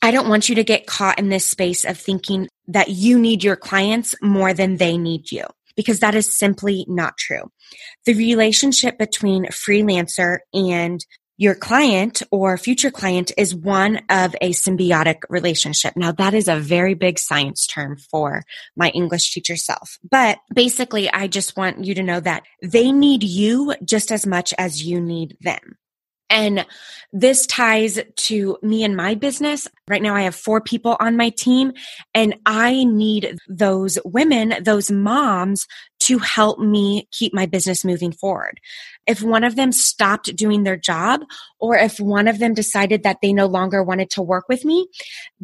I 0.02 0.12
don't 0.12 0.28
want 0.28 0.50
you 0.50 0.56
to 0.56 0.64
get 0.64 0.86
caught 0.86 1.18
in 1.18 1.30
this 1.30 1.46
space 1.46 1.86
of 1.86 1.98
thinking 1.98 2.50
that 2.68 2.90
you 2.90 3.18
need 3.18 3.44
your 3.44 3.56
clients 3.56 4.16
more 4.22 4.54
than 4.54 4.78
they 4.78 4.98
need 4.98 5.32
you 5.32 5.46
because 5.76 6.02
that 6.02 6.16
is 6.16 6.38
simply 6.38 6.86
not 6.88 7.18
true. 7.18 7.50
The 8.06 8.14
relationship 8.14 8.98
between 8.98 9.46
freelancer 9.46 10.40
and 10.54 11.04
your 11.38 11.56
client 11.56 12.22
or 12.32 12.58
future 12.58 12.92
client 12.92 13.32
is 13.38 13.56
one 13.56 14.02
of 14.10 14.36
a 14.42 14.52
symbiotic 14.52 15.22
relationship. 15.30 15.96
Now 15.96 16.12
that 16.14 16.34
is 16.34 16.48
a 16.48 16.60
very 16.60 16.94
big 16.94 17.18
science 17.18 17.66
term 17.66 17.98
for 17.98 18.44
my 18.76 18.90
English 18.90 19.34
teacher 19.34 19.56
self. 19.56 19.98
But 20.10 20.40
basically, 20.54 21.10
I 21.12 21.28
just 21.28 21.58
want 21.58 21.84
you 21.84 21.96
to 21.96 22.04
know 22.04 22.20
that 22.20 22.44
they 22.62 22.92
need 22.92 23.24
you 23.24 23.74
just 23.84 24.12
as 24.12 24.28
much 24.28 24.54
as 24.58 24.84
you 24.84 25.02
need 25.02 25.38
them. 25.42 25.78
And 26.30 26.66
this 27.12 27.46
ties 27.46 28.00
to 28.16 28.58
me 28.64 28.84
and 28.84 28.96
my 28.96 29.14
business. 29.16 29.68
Right 29.90 30.02
now, 30.02 30.16
I 30.16 30.22
have 30.22 30.36
four 30.36 30.62
people 30.62 30.96
on 31.02 31.18
my 31.18 31.30
team, 31.30 31.74
and 32.14 32.36
I 32.46 32.86
need 32.86 33.38
those 33.50 33.98
women, 34.06 34.56
those 34.64 34.90
moms 34.90 35.68
to 36.02 36.20
help 36.20 36.60
me 36.60 37.08
keep 37.12 37.34
my 37.34 37.46
business 37.46 37.84
moving 37.84 38.12
forward. 38.12 38.60
If 39.08 39.22
one 39.22 39.44
of 39.44 39.56
them 39.56 39.72
stopped 39.74 40.34
doing 40.36 40.64
their 40.64 40.78
job, 40.78 41.22
or 41.60 41.78
if 41.78 42.00
one 42.00 42.30
of 42.30 42.40
them 42.40 42.54
decided 42.54 43.04
that 43.04 43.18
they 43.22 43.34
no 43.34 43.46
longer 43.46 43.84
wanted 43.84 44.10
to 44.12 44.22
work 44.22 44.46
with 44.48 44.64
me, 44.64 44.88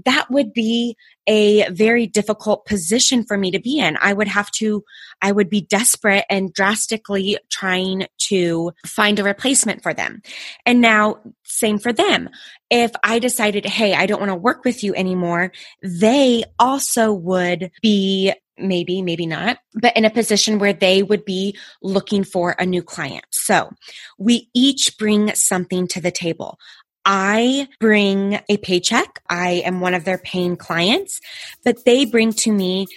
that 0.06 0.30
would 0.30 0.54
be 0.54 0.95
a 1.28 1.69
very 1.69 2.08
difficult 2.08 2.65
position 2.65 3.23
for 3.23 3.38
me 3.38 3.52
to 3.52 3.60
be 3.60 3.80
in. 3.80 3.97
I 4.02 4.13
would 4.13 4.28
have 4.28 4.49
to, 4.52 4.84
I 5.21 5.32
would 5.32 5.49
be 5.49 5.62
desperate 5.62 6.25
and 6.30 6.52
drastically 6.54 7.38
trying 7.49 8.08
to 8.30 8.71
find 8.86 9.19
a 9.19 9.23
replacement 9.23 9.84
for 9.84 9.93
them. 9.93 10.21
And 10.65 10.82
now, 10.82 11.19
same 11.50 11.80
for 11.80 11.92
them. 11.92 12.30
If 12.70 12.92
I 13.04 13.20
decided, 13.20 13.66
hey, 13.66 13.94
I 13.94 14.06
don't 14.06 14.20
want 14.20 14.32
to 14.32 14.36
work 14.36 14.64
with 14.64 14.84
you 14.84 14.96
anymore, 14.96 15.52
they 15.84 16.44
also 16.60 17.12
would 17.12 17.72
be 17.82 18.34
maybe, 18.58 19.02
maybe 19.02 19.26
not, 19.26 19.58
but 19.74 19.96
in 19.96 20.06
a 20.06 20.10
position 20.10 20.60
where 20.60 20.74
they 20.74 21.02
would 21.02 21.26
be 21.26 21.58
looking 21.82 22.24
for 22.24 22.56
a 22.60 22.66
new 22.66 22.84
client. 22.84 23.26
So 23.32 23.70
we 24.18 24.50
each 24.54 24.98
bring 24.98 25.34
something 25.36 25.88
to 25.90 26.02
the 26.02 26.12
table. 26.12 26.60
I 27.06 27.70
bring 27.80 28.40
a 28.50 28.58
paycheck. 28.58 29.22
I 29.30 29.64
am 29.66 29.80
one 29.80 29.94
of 29.94 30.04
their 30.04 30.18
paying 30.18 30.58
clients, 30.58 31.20
but 31.64 31.86
they 31.86 32.06
bring 32.06 32.34
to 32.34 32.52
me 32.52 32.88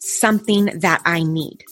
something 0.00 0.66
that 0.80 1.00
I 1.04 1.22
need. 1.22 1.62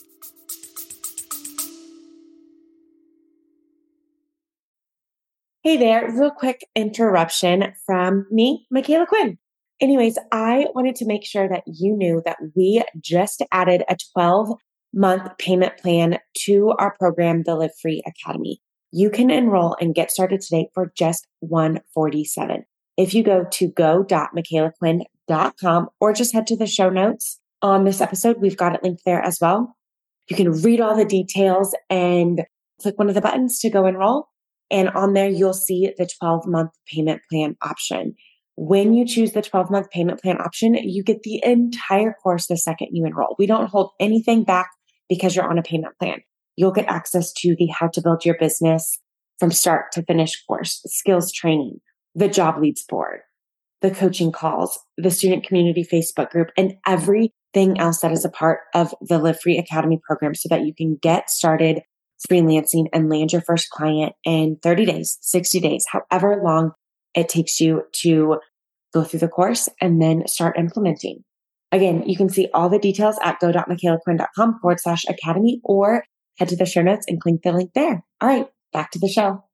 Hey 5.62 5.76
there, 5.76 6.10
real 6.10 6.30
quick 6.30 6.66
interruption 6.74 7.74
from 7.84 8.26
me, 8.30 8.66
Micala 8.72 9.06
Quinn. 9.06 9.36
Anyways, 9.78 10.16
I 10.32 10.68
wanted 10.74 10.96
to 10.96 11.04
make 11.04 11.22
sure 11.22 11.50
that 11.50 11.64
you 11.66 11.94
knew 11.94 12.22
that 12.24 12.38
we 12.56 12.82
just 12.98 13.42
added 13.52 13.84
a 13.86 13.98
12 14.14 14.54
month 14.94 15.30
payment 15.36 15.76
plan 15.76 16.18
to 16.46 16.70
our 16.78 16.96
program, 16.96 17.42
the 17.42 17.56
Live 17.56 17.76
Free 17.78 18.02
Academy. 18.06 18.62
You 18.90 19.10
can 19.10 19.28
enroll 19.28 19.76
and 19.82 19.94
get 19.94 20.10
started 20.10 20.40
today 20.40 20.70
for 20.72 20.94
just 20.96 21.26
147. 21.40 22.64
If 22.96 23.12
you 23.12 23.22
go 23.22 23.44
to 23.44 23.68
go.micalaquinn.com 23.68 25.88
or 26.00 26.12
just 26.14 26.32
head 26.32 26.46
to 26.46 26.56
the 26.56 26.66
show 26.66 26.88
notes 26.88 27.38
on 27.60 27.84
this 27.84 28.00
episode, 28.00 28.40
we've 28.40 28.56
got 28.56 28.74
it 28.74 28.82
linked 28.82 29.04
there 29.04 29.20
as 29.20 29.38
well. 29.42 29.76
You 30.30 30.36
can 30.36 30.52
read 30.62 30.80
all 30.80 30.96
the 30.96 31.04
details 31.04 31.74
and 31.90 32.46
click 32.80 32.98
one 32.98 33.10
of 33.10 33.14
the 33.14 33.20
buttons 33.20 33.58
to 33.58 33.68
go 33.68 33.84
enroll. 33.84 34.30
And 34.70 34.88
on 34.90 35.14
there, 35.14 35.28
you'll 35.28 35.52
see 35.52 35.92
the 35.96 36.08
12 36.18 36.46
month 36.46 36.70
payment 36.86 37.22
plan 37.30 37.56
option 37.62 38.14
When 38.56 38.94
you 38.94 39.06
choose 39.06 39.32
the 39.32 39.42
12 39.42 39.70
month 39.70 39.90
payment 39.90 40.20
plan 40.20 40.40
option, 40.40 40.74
you 40.74 41.02
get 41.02 41.22
the 41.22 41.40
entire 41.44 42.14
course 42.22 42.46
the 42.46 42.56
second 42.56 42.88
you 42.92 43.04
enroll. 43.06 43.34
We 43.38 43.46
don't 43.46 43.70
hold 43.70 43.92
anything 43.98 44.44
back 44.44 44.68
because 45.08 45.34
you're 45.34 45.48
on 45.48 45.58
a 45.58 45.62
payment 45.62 45.98
plan. 45.98 46.20
You'll 46.56 46.72
get 46.72 46.86
access 46.86 47.32
to 47.34 47.56
the 47.58 47.66
how 47.66 47.88
to 47.88 48.02
build 48.02 48.24
your 48.24 48.36
business 48.38 48.98
from 49.38 49.50
start 49.50 49.90
to 49.92 50.02
finish 50.02 50.44
course, 50.46 50.82
skills 50.86 51.32
training, 51.32 51.80
the 52.14 52.28
job 52.28 52.60
leads 52.60 52.84
board, 52.84 53.20
the 53.80 53.90
coaching 53.90 54.30
calls, 54.30 54.78
the 54.98 55.10
student 55.10 55.44
community 55.44 55.82
Facebook 55.82 56.30
group, 56.30 56.50
and 56.56 56.74
everything 56.86 57.80
else 57.80 58.02
that 58.02 58.12
is 58.12 58.24
a 58.24 58.30
part 58.30 58.60
of 58.74 58.94
the 59.00 59.18
Live 59.18 59.40
Free 59.40 59.58
Academy 59.58 59.98
program 60.06 60.34
so 60.34 60.48
that 60.50 60.66
you 60.66 60.74
can 60.74 60.96
get 61.00 61.30
started 61.30 61.80
freelancing 62.28 62.86
and 62.92 63.08
land 63.08 63.32
your 63.32 63.42
first 63.42 63.70
client 63.70 64.14
in 64.24 64.58
30 64.62 64.84
days, 64.84 65.18
60 65.22 65.60
days, 65.60 65.86
however 65.90 66.40
long 66.42 66.72
it 67.14 67.28
takes 67.28 67.60
you 67.60 67.84
to 67.92 68.38
go 68.92 69.04
through 69.04 69.20
the 69.20 69.28
course 69.28 69.68
and 69.80 70.00
then 70.00 70.26
start 70.26 70.58
implementing. 70.58 71.24
Again, 71.72 72.02
you 72.06 72.16
can 72.16 72.28
see 72.28 72.48
all 72.52 72.68
the 72.68 72.78
details 72.78 73.16
at 73.22 73.38
go.micalaquinn.com 73.40 74.58
forward 74.60 74.80
slash 74.80 75.04
academy 75.08 75.60
or 75.62 76.04
head 76.38 76.48
to 76.48 76.56
the 76.56 76.66
show 76.66 76.82
notes 76.82 77.06
and 77.08 77.20
click 77.20 77.42
the 77.42 77.52
link 77.52 77.72
there. 77.74 78.04
All 78.20 78.28
right, 78.28 78.48
back 78.72 78.90
to 78.92 78.98
the 78.98 79.08
show. 79.08 79.44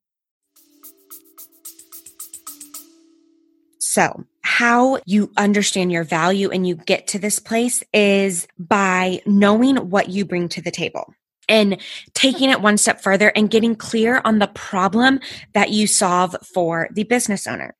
So, 3.79 4.25
how 4.41 4.99
you 5.05 5.31
understand 5.37 5.91
your 5.91 6.03
value 6.03 6.49
and 6.49 6.67
you 6.67 6.75
get 6.75 7.07
to 7.07 7.19
this 7.19 7.39
place 7.39 7.83
is 7.93 8.47
by 8.57 9.21
knowing 9.25 9.75
what 9.89 10.09
you 10.09 10.25
bring 10.25 10.49
to 10.49 10.61
the 10.61 10.71
table 10.71 11.13
and 11.49 11.81
taking 12.13 12.49
it 12.49 12.61
one 12.61 12.77
step 12.77 13.01
further 13.01 13.31
and 13.35 13.49
getting 13.49 13.75
clear 13.75 14.21
on 14.25 14.39
the 14.39 14.47
problem 14.47 15.19
that 15.53 15.71
you 15.71 15.87
solve 15.87 16.35
for 16.53 16.89
the 16.93 17.03
business 17.03 17.47
owner. 17.47 17.75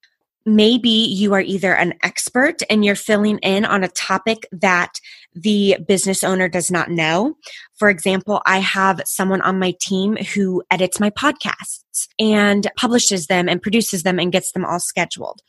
Maybe 0.46 0.90
you 0.90 1.34
are 1.34 1.42
either 1.42 1.76
an 1.76 1.94
expert 2.04 2.62
and 2.70 2.86
you're 2.86 2.96
filling 2.96 3.38
in 3.40 3.66
on 3.66 3.84
a 3.84 3.90
topic 3.90 4.48
that 4.54 4.94
the 5.36 5.76
business 5.86 6.24
owner 6.24 6.48
does 6.48 6.72
not 6.72 6.90
know. 6.90 7.36
For 7.76 7.90
example, 7.90 8.42
I 8.46 8.60
have 8.60 9.02
someone 9.04 9.42
on 9.42 9.60
my 9.60 9.74
team 9.82 10.16
who 10.16 10.64
edits 10.72 11.02
my 11.02 11.10
podcasts 11.10 12.08
and 12.18 12.66
publishes 12.78 13.28
them 13.28 13.50
and 13.50 13.62
produces 13.62 14.04
them 14.04 14.20
and 14.20 14.32
gets 14.32 14.54
them 14.54 14.64
all 14.64 14.80
scheduled. 14.80 15.42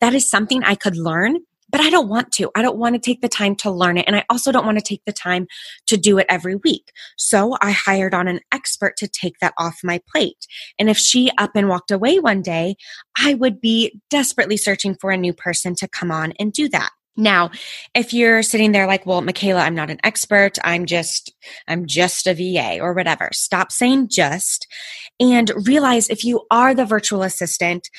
That 0.00 0.14
is 0.14 0.28
something 0.28 0.64
I 0.64 0.74
could 0.74 0.96
learn 0.96 1.36
but 1.70 1.80
I 1.80 1.90
don't 1.90 2.08
want 2.08 2.32
to. 2.32 2.50
I 2.54 2.62
don't 2.62 2.78
want 2.78 2.94
to 2.94 3.00
take 3.00 3.20
the 3.20 3.28
time 3.28 3.54
to 3.56 3.70
learn 3.70 3.98
it. 3.98 4.04
And 4.06 4.16
I 4.16 4.24
also 4.28 4.52
don't 4.52 4.66
want 4.66 4.78
to 4.78 4.84
take 4.84 5.02
the 5.06 5.12
time 5.12 5.46
to 5.86 5.96
do 5.96 6.18
it 6.18 6.26
every 6.28 6.56
week. 6.56 6.90
So 7.16 7.56
I 7.60 7.70
hired 7.70 8.14
on 8.14 8.28
an 8.28 8.40
expert 8.52 8.96
to 8.98 9.08
take 9.08 9.38
that 9.40 9.54
off 9.58 9.80
my 9.84 10.00
plate. 10.10 10.46
And 10.78 10.90
if 10.90 10.98
she 10.98 11.30
up 11.38 11.52
and 11.54 11.68
walked 11.68 11.90
away 11.90 12.18
one 12.18 12.42
day, 12.42 12.76
I 13.18 13.34
would 13.34 13.60
be 13.60 14.00
desperately 14.10 14.56
searching 14.56 14.96
for 15.00 15.10
a 15.10 15.16
new 15.16 15.32
person 15.32 15.74
to 15.76 15.88
come 15.88 16.10
on 16.10 16.32
and 16.38 16.52
do 16.52 16.68
that. 16.68 16.90
Now, 17.16 17.50
if 17.94 18.14
you're 18.14 18.42
sitting 18.42 18.72
there 18.72 18.86
like, 18.86 19.04
well, 19.04 19.20
Micala, 19.20 19.60
I'm 19.60 19.74
not 19.74 19.90
an 19.90 20.00
expert. 20.04 20.58
I'm 20.64 20.86
just, 20.86 21.34
I'm 21.68 21.86
just 21.86 22.26
a 22.26 22.34
VA 22.34 22.78
or 22.80 22.94
whatever. 22.94 23.28
Stop 23.32 23.72
saying 23.72 24.08
just 24.10 24.66
and 25.18 25.50
realize 25.66 26.08
if 26.08 26.24
you 26.24 26.46
are 26.50 26.74
the 26.74 26.86
virtual 26.86 27.22
assistant, 27.22 27.90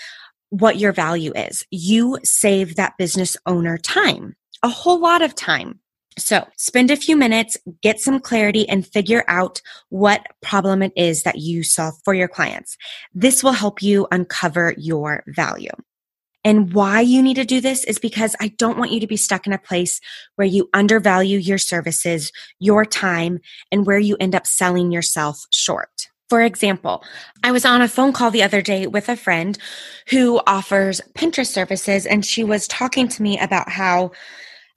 what 0.52 0.78
your 0.78 0.92
value 0.92 1.32
is. 1.36 1.66
You 1.72 2.20
save 2.24 2.76
that 2.76 2.98
business 2.98 3.36
owner 3.46 3.78
time, 3.78 4.36
a 4.62 4.70
whole 4.70 5.00
lot 5.00 5.22
of 5.22 5.34
time. 5.34 5.80
So 6.18 6.46
spend 6.58 6.92
a 6.92 6.98
few 6.98 7.16
minutes, 7.16 7.56
get 7.82 8.00
some 8.00 8.20
clarity, 8.20 8.68
and 8.68 8.86
figure 8.86 9.24
out 9.30 9.62
what 9.90 10.28
problem 10.42 10.84
it 10.84 10.92
is 10.96 11.24
that 11.24 11.40
you 11.40 11.64
solve 11.64 11.96
for 12.04 12.14
your 12.14 12.28
clients. 12.28 12.78
This 13.14 13.44
will 13.44 13.54
help 13.54 13.82
you 13.82 14.08
uncover 14.12 14.76
your 14.78 15.24
value. 15.28 15.72
And 16.44 16.74
why 16.74 17.02
you 17.02 17.22
need 17.22 17.36
to 17.36 17.46
do 17.46 17.62
this 17.62 17.86
is 17.86 17.98
because 17.98 18.36
I 18.42 18.50
don't 18.50 18.78
want 18.78 18.92
you 18.92 19.00
to 19.00 19.08
be 19.08 19.16
stuck 19.16 19.48
in 19.48 19.54
a 19.54 19.58
place 19.58 20.02
where 20.36 20.48
you 20.48 20.70
undervalue 20.74 21.38
your 21.38 21.60
services, 21.60 22.32
your 22.60 22.84
time, 22.84 23.40
and 23.72 23.86
where 23.86 24.00
you 24.00 24.18
end 24.20 24.36
up 24.36 24.48
selling 24.48 24.92
yourself 24.92 25.46
short. 25.52 26.11
For 26.32 26.42
example, 26.42 27.04
I 27.44 27.52
was 27.52 27.66
on 27.66 27.82
a 27.82 27.90
phone 27.90 28.14
call 28.14 28.32
the 28.32 28.42
other 28.42 28.62
day 28.62 28.88
with 28.88 29.10
a 29.10 29.18
friend 29.18 29.58
who 30.08 30.40
offers 30.48 31.02
Pinterest 31.14 31.52
services, 31.52 32.06
and 32.06 32.26
she 32.26 32.46
was 32.46 32.70
talking 32.70 33.10
to 33.10 33.22
me 33.22 33.38
about 33.38 33.68
how 33.68 34.12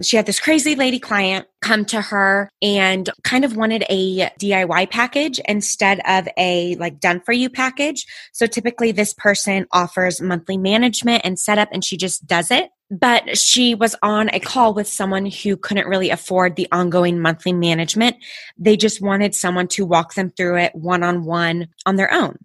she 0.03 0.17
had 0.17 0.27
this 0.27 0.41
crazy 0.41 0.75
lady 0.75 0.99
client 0.99 1.47
come 1.63 1.85
to 1.85 2.01
her 2.01 2.51
and 2.61 3.09
kind 3.23 3.45
of 3.45 3.57
wanted 3.57 3.85
a 3.89 4.31
DIY 4.41 4.91
package 4.91 5.39
instead 5.47 6.01
of 6.09 6.27
a 6.37 6.75
like 6.75 6.99
done 6.99 7.21
for 7.21 7.31
you 7.31 7.49
package. 7.49 8.05
So 8.33 8.47
typically 8.47 8.91
this 8.91 9.15
person 9.15 9.69
offers 9.71 10.21
monthly 10.21 10.57
management 10.59 11.23
and 11.25 11.39
setup 11.39 11.69
and 11.71 11.85
she 11.85 11.97
just 11.97 12.27
does 12.27 12.51
it. 12.51 12.71
But 13.01 13.37
she 13.37 13.75
was 13.75 13.97
on 14.03 14.31
a 14.31 14.39
call 14.39 14.73
with 14.73 14.87
someone 14.87 15.27
who 15.27 15.57
couldn't 15.57 15.89
really 15.89 16.11
afford 16.11 16.55
the 16.55 16.69
ongoing 16.71 17.21
monthly 17.21 17.53
management. 17.53 18.17
They 18.57 18.77
just 18.77 19.03
wanted 19.03 19.35
someone 19.35 19.67
to 19.69 19.85
walk 19.85 20.15
them 20.15 20.31
through 20.31 20.59
it 20.59 20.75
one 20.75 21.03
on 21.03 21.25
one 21.25 21.69
on 21.87 21.97
their 21.97 22.13
own. 22.13 22.39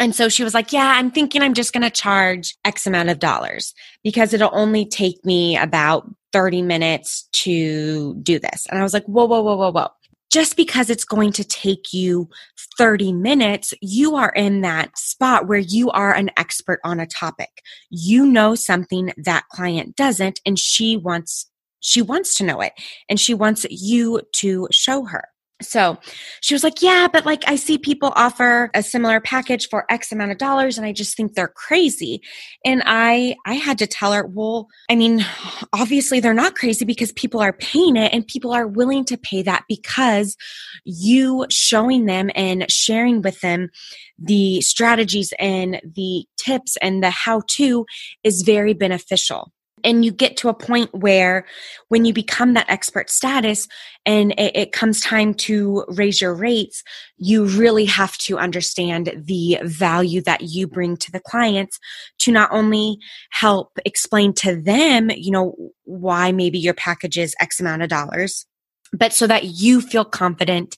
And 0.00 0.14
so 0.14 0.28
she 0.28 0.42
was 0.42 0.54
like, 0.54 0.72
Yeah, 0.72 0.94
I'm 0.96 1.12
thinking 1.12 1.42
I'm 1.42 1.54
just 1.54 1.72
going 1.72 1.84
to 1.84 1.90
charge 1.90 2.56
X 2.64 2.86
amount 2.86 3.10
of 3.10 3.20
dollars 3.20 3.74
because 4.02 4.34
it'll 4.34 4.50
only 4.52 4.84
take 4.84 5.24
me 5.24 5.56
about 5.56 6.10
30 6.32 6.62
minutes 6.62 7.28
to 7.32 8.14
do 8.16 8.40
this. 8.40 8.66
And 8.66 8.80
I 8.80 8.82
was 8.82 8.92
like, 8.92 9.04
Whoa, 9.04 9.26
whoa, 9.26 9.42
whoa, 9.42 9.56
whoa, 9.56 9.70
whoa. 9.70 9.88
Just 10.32 10.56
because 10.56 10.88
it's 10.88 11.04
going 11.04 11.30
to 11.32 11.44
take 11.44 11.92
you 11.92 12.30
30 12.78 13.12
minutes, 13.12 13.74
you 13.82 14.16
are 14.16 14.30
in 14.30 14.62
that 14.62 14.96
spot 14.96 15.46
where 15.46 15.58
you 15.58 15.90
are 15.90 16.14
an 16.14 16.30
expert 16.38 16.80
on 16.84 16.98
a 16.98 17.06
topic. 17.06 17.50
You 17.90 18.24
know 18.24 18.54
something 18.54 19.12
that 19.18 19.44
client 19.50 19.94
doesn't, 19.94 20.40
and 20.46 20.58
she 20.58 20.96
wants 20.96 21.50
she 21.80 22.00
wants 22.00 22.36
to 22.36 22.44
know 22.44 22.60
it 22.60 22.72
and 23.08 23.20
she 23.20 23.34
wants 23.34 23.66
you 23.68 24.22
to 24.36 24.68
show 24.70 25.04
her. 25.04 25.28
So 25.62 25.98
she 26.40 26.54
was 26.54 26.64
like, 26.64 26.82
Yeah, 26.82 27.08
but 27.12 27.24
like 27.24 27.42
I 27.46 27.56
see 27.56 27.78
people 27.78 28.12
offer 28.16 28.70
a 28.74 28.82
similar 28.82 29.20
package 29.20 29.68
for 29.68 29.84
X 29.90 30.12
amount 30.12 30.32
of 30.32 30.38
dollars 30.38 30.78
and 30.78 30.86
I 30.86 30.92
just 30.92 31.16
think 31.16 31.34
they're 31.34 31.48
crazy. 31.48 32.20
And 32.64 32.82
I 32.84 33.36
I 33.46 33.54
had 33.54 33.78
to 33.78 33.86
tell 33.86 34.12
her, 34.12 34.26
Well, 34.26 34.68
I 34.90 34.94
mean, 34.94 35.24
obviously 35.72 36.20
they're 36.20 36.34
not 36.34 36.54
crazy 36.54 36.84
because 36.84 37.12
people 37.12 37.40
are 37.40 37.52
paying 37.52 37.96
it 37.96 38.12
and 38.12 38.26
people 38.26 38.52
are 38.52 38.66
willing 38.66 39.04
to 39.06 39.16
pay 39.16 39.42
that 39.42 39.64
because 39.68 40.36
you 40.84 41.46
showing 41.50 42.06
them 42.06 42.30
and 42.34 42.70
sharing 42.70 43.22
with 43.22 43.40
them 43.40 43.70
the 44.18 44.60
strategies 44.60 45.32
and 45.38 45.80
the 45.94 46.24
tips 46.36 46.76
and 46.82 47.02
the 47.02 47.10
how 47.10 47.42
to 47.48 47.86
is 48.22 48.42
very 48.42 48.72
beneficial 48.72 49.52
and 49.84 50.04
you 50.04 50.12
get 50.12 50.36
to 50.38 50.48
a 50.48 50.54
point 50.54 50.92
where 50.94 51.46
when 51.88 52.04
you 52.04 52.12
become 52.12 52.54
that 52.54 52.68
expert 52.68 53.10
status 53.10 53.68
and 54.04 54.32
it, 54.32 54.56
it, 54.56 54.72
comes 54.72 55.00
time 55.00 55.34
to 55.34 55.84
raise 55.88 56.20
your 56.20 56.34
rates 56.34 56.82
you 57.18 57.44
really 57.44 57.84
have 57.84 58.16
to 58.18 58.38
understand 58.38 59.12
the 59.16 59.58
value 59.62 60.22
that 60.22 60.42
you 60.42 60.66
bring 60.66 60.96
to 60.96 61.12
the 61.12 61.20
clients 61.20 61.78
to 62.18 62.32
not 62.32 62.50
only 62.52 62.98
help 63.30 63.78
explain 63.84 64.32
to 64.32 64.56
them 64.56 65.10
you 65.10 65.30
know 65.30 65.54
why 65.84 66.32
maybe 66.32 66.58
your 66.58 66.74
package 66.74 67.18
is 67.18 67.36
x 67.40 67.60
amount 67.60 67.82
of 67.82 67.88
dollars 67.88 68.46
but 68.92 69.12
so 69.12 69.26
that 69.26 69.44
you 69.44 69.80
feel 69.80 70.04
confident 70.04 70.76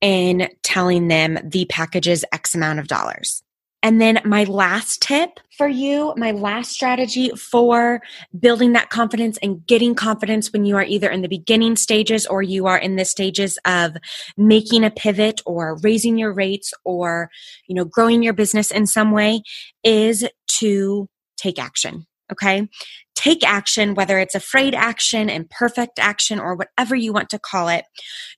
in 0.00 0.48
telling 0.62 1.08
them 1.08 1.38
the 1.44 1.64
package 1.66 2.08
is 2.08 2.24
x 2.32 2.54
amount 2.54 2.78
of 2.78 2.86
dollars 2.86 3.42
and 3.82 4.00
then 4.00 4.20
my 4.24 4.44
last 4.44 5.02
tip 5.02 5.40
for 5.56 5.66
you, 5.66 6.14
my 6.16 6.30
last 6.30 6.70
strategy 6.70 7.30
for 7.30 8.00
building 8.38 8.72
that 8.72 8.90
confidence 8.90 9.38
and 9.42 9.66
getting 9.66 9.94
confidence 9.94 10.52
when 10.52 10.64
you 10.64 10.76
are 10.76 10.84
either 10.84 11.10
in 11.10 11.22
the 11.22 11.28
beginning 11.28 11.76
stages 11.76 12.24
or 12.26 12.42
you 12.42 12.66
are 12.66 12.78
in 12.78 12.96
the 12.96 13.04
stages 13.04 13.58
of 13.64 13.96
making 14.36 14.84
a 14.84 14.90
pivot 14.90 15.40
or 15.44 15.78
raising 15.82 16.16
your 16.16 16.32
rates 16.32 16.72
or, 16.84 17.28
you 17.66 17.74
know, 17.74 17.84
growing 17.84 18.22
your 18.22 18.32
business 18.32 18.70
in 18.70 18.86
some 18.86 19.10
way 19.10 19.42
is 19.82 20.26
to 20.46 21.08
take 21.36 21.58
action. 21.58 22.06
Okay 22.30 22.68
take 23.14 23.46
action, 23.46 23.94
whether 23.94 24.18
it's 24.18 24.34
afraid 24.34 24.74
action, 24.74 25.28
imperfect 25.28 25.98
action, 25.98 26.38
or 26.38 26.56
whatever 26.56 26.94
you 26.94 27.12
want 27.12 27.28
to 27.30 27.38
call 27.38 27.68
it, 27.68 27.84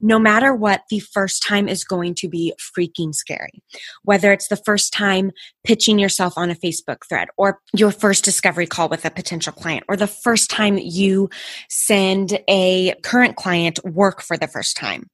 no 0.01 0.19
matter 0.19 0.55
what, 0.55 0.83
the 0.91 1.01
first 1.01 1.43
time 1.43 1.69
is 1.69 1.85
going 1.85 2.15
to 2.15 2.29
be 2.29 2.53
freaking 2.77 3.15
scary. 3.15 3.63
Whether 4.03 4.33
it's 4.33 4.49
the 4.49 4.57
first 4.57 4.93
time 4.93 5.31
pitching 5.65 5.99
yourself 5.99 6.35
on 6.37 6.51
a 6.51 6.55
Facebook 6.55 6.99
thread, 7.09 7.29
or 7.37 7.61
your 7.73 7.91
first 7.91 8.25
discovery 8.25 8.67
call 8.67 8.89
with 8.89 9.05
a 9.05 9.11
potential 9.11 9.53
client, 9.53 9.85
or 9.89 9.97
the 9.97 10.07
first 10.07 10.51
time 10.51 10.79
you 10.79 11.31
send 11.69 12.39
a 12.49 12.95
current 13.03 13.37
client 13.37 13.79
work 13.85 14.23
for 14.23 14.37
the 14.37 14.49
first 14.49 14.77
time. 14.77 15.09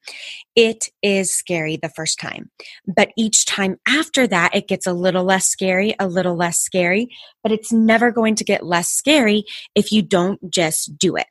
It 0.56 0.88
is 1.02 1.34
scary 1.34 1.78
the 1.80 1.88
first 1.88 2.18
time. 2.18 2.50
But 2.86 3.10
each 3.16 3.46
time 3.46 3.76
after 3.86 4.26
that, 4.26 4.54
it 4.54 4.68
gets 4.68 4.86
a 4.86 4.92
little 4.92 5.24
less 5.24 5.46
scary, 5.46 5.94
a 5.98 6.08
little 6.08 6.36
less 6.36 6.58
scary, 6.58 7.08
but 7.42 7.52
it's 7.52 7.72
never 7.72 8.10
going 8.10 8.34
to 8.36 8.44
get 8.44 8.66
less 8.66 8.88
scary 8.88 9.44
if 9.74 9.92
you 9.92 10.02
don't 10.02 10.38
just 10.50 10.96
do 10.98 11.16
it. 11.16 11.26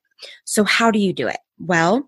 So, 0.46 0.64
how 0.64 0.92
do 0.92 1.00
you 1.00 1.14
do 1.14 1.28
it? 1.28 1.38
Well, 1.60 2.08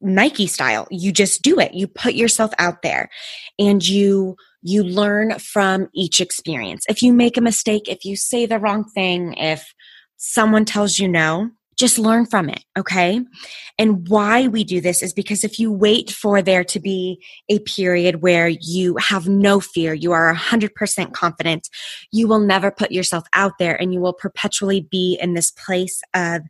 Nike 0.00 0.46
style, 0.46 0.86
you 0.90 1.12
just 1.12 1.42
do 1.42 1.58
it. 1.58 1.74
You 1.74 1.86
put 1.86 2.14
yourself 2.14 2.52
out 2.58 2.82
there 2.82 3.10
and 3.58 3.86
you 3.86 4.36
you 4.62 4.82
learn 4.82 5.38
from 5.38 5.88
each 5.94 6.20
experience. 6.20 6.84
If 6.88 7.02
you 7.02 7.12
make 7.12 7.36
a 7.36 7.42
mistake, 7.42 7.88
if 7.88 8.04
you 8.04 8.16
say 8.16 8.46
the 8.46 8.58
wrong 8.58 8.84
thing, 8.94 9.34
if 9.34 9.72
someone 10.16 10.64
tells 10.64 10.98
you 10.98 11.08
no, 11.08 11.50
just 11.76 11.98
learn 11.98 12.26
from 12.26 12.50
it, 12.50 12.62
okay? 12.78 13.20
And 13.78 14.06
why 14.08 14.48
we 14.48 14.64
do 14.64 14.80
this 14.80 15.02
is 15.02 15.14
because 15.14 15.44
if 15.44 15.58
you 15.58 15.72
wait 15.72 16.10
for 16.10 16.42
there 16.42 16.64
to 16.64 16.78
be 16.78 17.22
a 17.48 17.58
period 17.60 18.22
where 18.22 18.48
you 18.48 18.96
have 18.98 19.28
no 19.28 19.60
fear, 19.60 19.94
you 19.94 20.12
are 20.12 20.34
100% 20.34 21.12
confident, 21.12 21.68
you 22.12 22.28
will 22.28 22.40
never 22.40 22.70
put 22.70 22.92
yourself 22.92 23.24
out 23.32 23.52
there 23.58 23.80
and 23.80 23.94
you 23.94 24.00
will 24.00 24.12
perpetually 24.12 24.82
be 24.90 25.18
in 25.22 25.34
this 25.34 25.50
place 25.50 26.02
of 26.12 26.42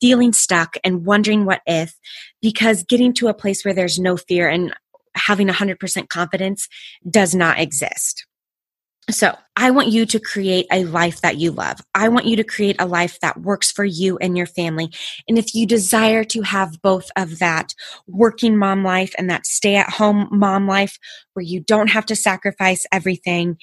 feeling 0.00 0.32
stuck 0.32 0.76
and 0.82 1.04
wondering 1.04 1.44
what 1.44 1.60
if, 1.66 1.94
because 2.40 2.82
getting 2.84 3.12
to 3.12 3.28
a 3.28 3.34
place 3.34 3.64
where 3.64 3.74
there's 3.74 3.98
no 3.98 4.16
fear 4.16 4.48
and 4.48 4.74
having 5.14 5.48
100% 5.48 6.08
confidence 6.08 6.68
does 7.10 7.34
not 7.34 7.58
exist. 7.60 8.27
So 9.10 9.34
I 9.56 9.70
want 9.70 9.88
you 9.88 10.04
to 10.04 10.20
create 10.20 10.66
a 10.70 10.84
life 10.84 11.22
that 11.22 11.38
you 11.38 11.50
love. 11.50 11.80
I 11.94 12.08
want 12.08 12.26
you 12.26 12.36
to 12.36 12.44
create 12.44 12.76
a 12.78 12.86
life 12.86 13.18
that 13.20 13.40
works 13.40 13.72
for 13.72 13.84
you 13.84 14.18
and 14.18 14.36
your 14.36 14.46
family. 14.46 14.90
And 15.26 15.38
if 15.38 15.54
you 15.54 15.66
desire 15.66 16.24
to 16.24 16.42
have 16.42 16.80
both 16.82 17.10
of 17.16 17.38
that 17.38 17.72
working 18.06 18.58
mom 18.58 18.84
life 18.84 19.14
and 19.16 19.30
that 19.30 19.46
stay 19.46 19.76
at 19.76 19.88
home 19.88 20.28
mom 20.30 20.66
life 20.66 20.98
where 21.32 21.42
you 21.42 21.60
don't 21.60 21.88
have 21.88 22.04
to 22.06 22.16
sacrifice 22.16 22.84
everything 22.92 23.56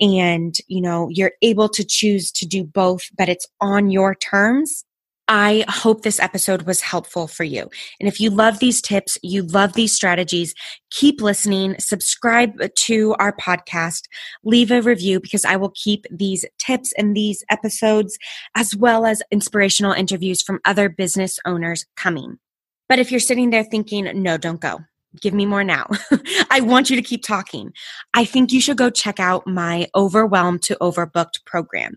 and, 0.00 0.54
you 0.68 0.82
know, 0.82 1.08
you're 1.10 1.32
able 1.40 1.70
to 1.70 1.84
choose 1.84 2.30
to 2.32 2.46
do 2.46 2.62
both, 2.62 3.04
but 3.16 3.28
it's 3.30 3.46
on 3.60 3.90
your 3.90 4.14
terms, 4.14 4.84
I 5.32 5.64
hope 5.68 6.02
this 6.02 6.18
episode 6.18 6.62
was 6.62 6.80
helpful 6.80 7.28
for 7.28 7.44
you. 7.44 7.70
And 8.00 8.08
if 8.08 8.18
you 8.18 8.30
love 8.30 8.58
these 8.58 8.82
tips, 8.82 9.16
you 9.22 9.44
love 9.44 9.74
these 9.74 9.94
strategies, 9.94 10.56
keep 10.90 11.20
listening, 11.20 11.76
subscribe 11.78 12.50
to 12.74 13.14
our 13.20 13.32
podcast, 13.36 14.08
leave 14.42 14.72
a 14.72 14.82
review 14.82 15.20
because 15.20 15.44
I 15.44 15.54
will 15.54 15.72
keep 15.76 16.04
these 16.10 16.44
tips 16.58 16.92
and 16.98 17.16
these 17.16 17.44
episodes 17.48 18.18
as 18.56 18.74
well 18.74 19.06
as 19.06 19.22
inspirational 19.30 19.92
interviews 19.92 20.42
from 20.42 20.58
other 20.64 20.88
business 20.88 21.38
owners 21.46 21.86
coming. 21.96 22.40
But 22.88 22.98
if 22.98 23.12
you're 23.12 23.20
sitting 23.20 23.50
there 23.50 23.62
thinking, 23.62 24.10
no, 24.20 24.36
don't 24.36 24.60
go 24.60 24.80
give 25.20 25.34
me 25.34 25.46
more 25.46 25.64
now. 25.64 25.86
I 26.50 26.60
want 26.60 26.90
you 26.90 26.96
to 26.96 27.02
keep 27.02 27.24
talking. 27.24 27.72
I 28.14 28.24
think 28.24 28.52
you 28.52 28.60
should 28.60 28.76
go 28.76 28.90
check 28.90 29.18
out 29.18 29.46
my 29.46 29.88
overwhelmed 29.94 30.62
to 30.64 30.76
overbooked 30.80 31.44
program. 31.46 31.96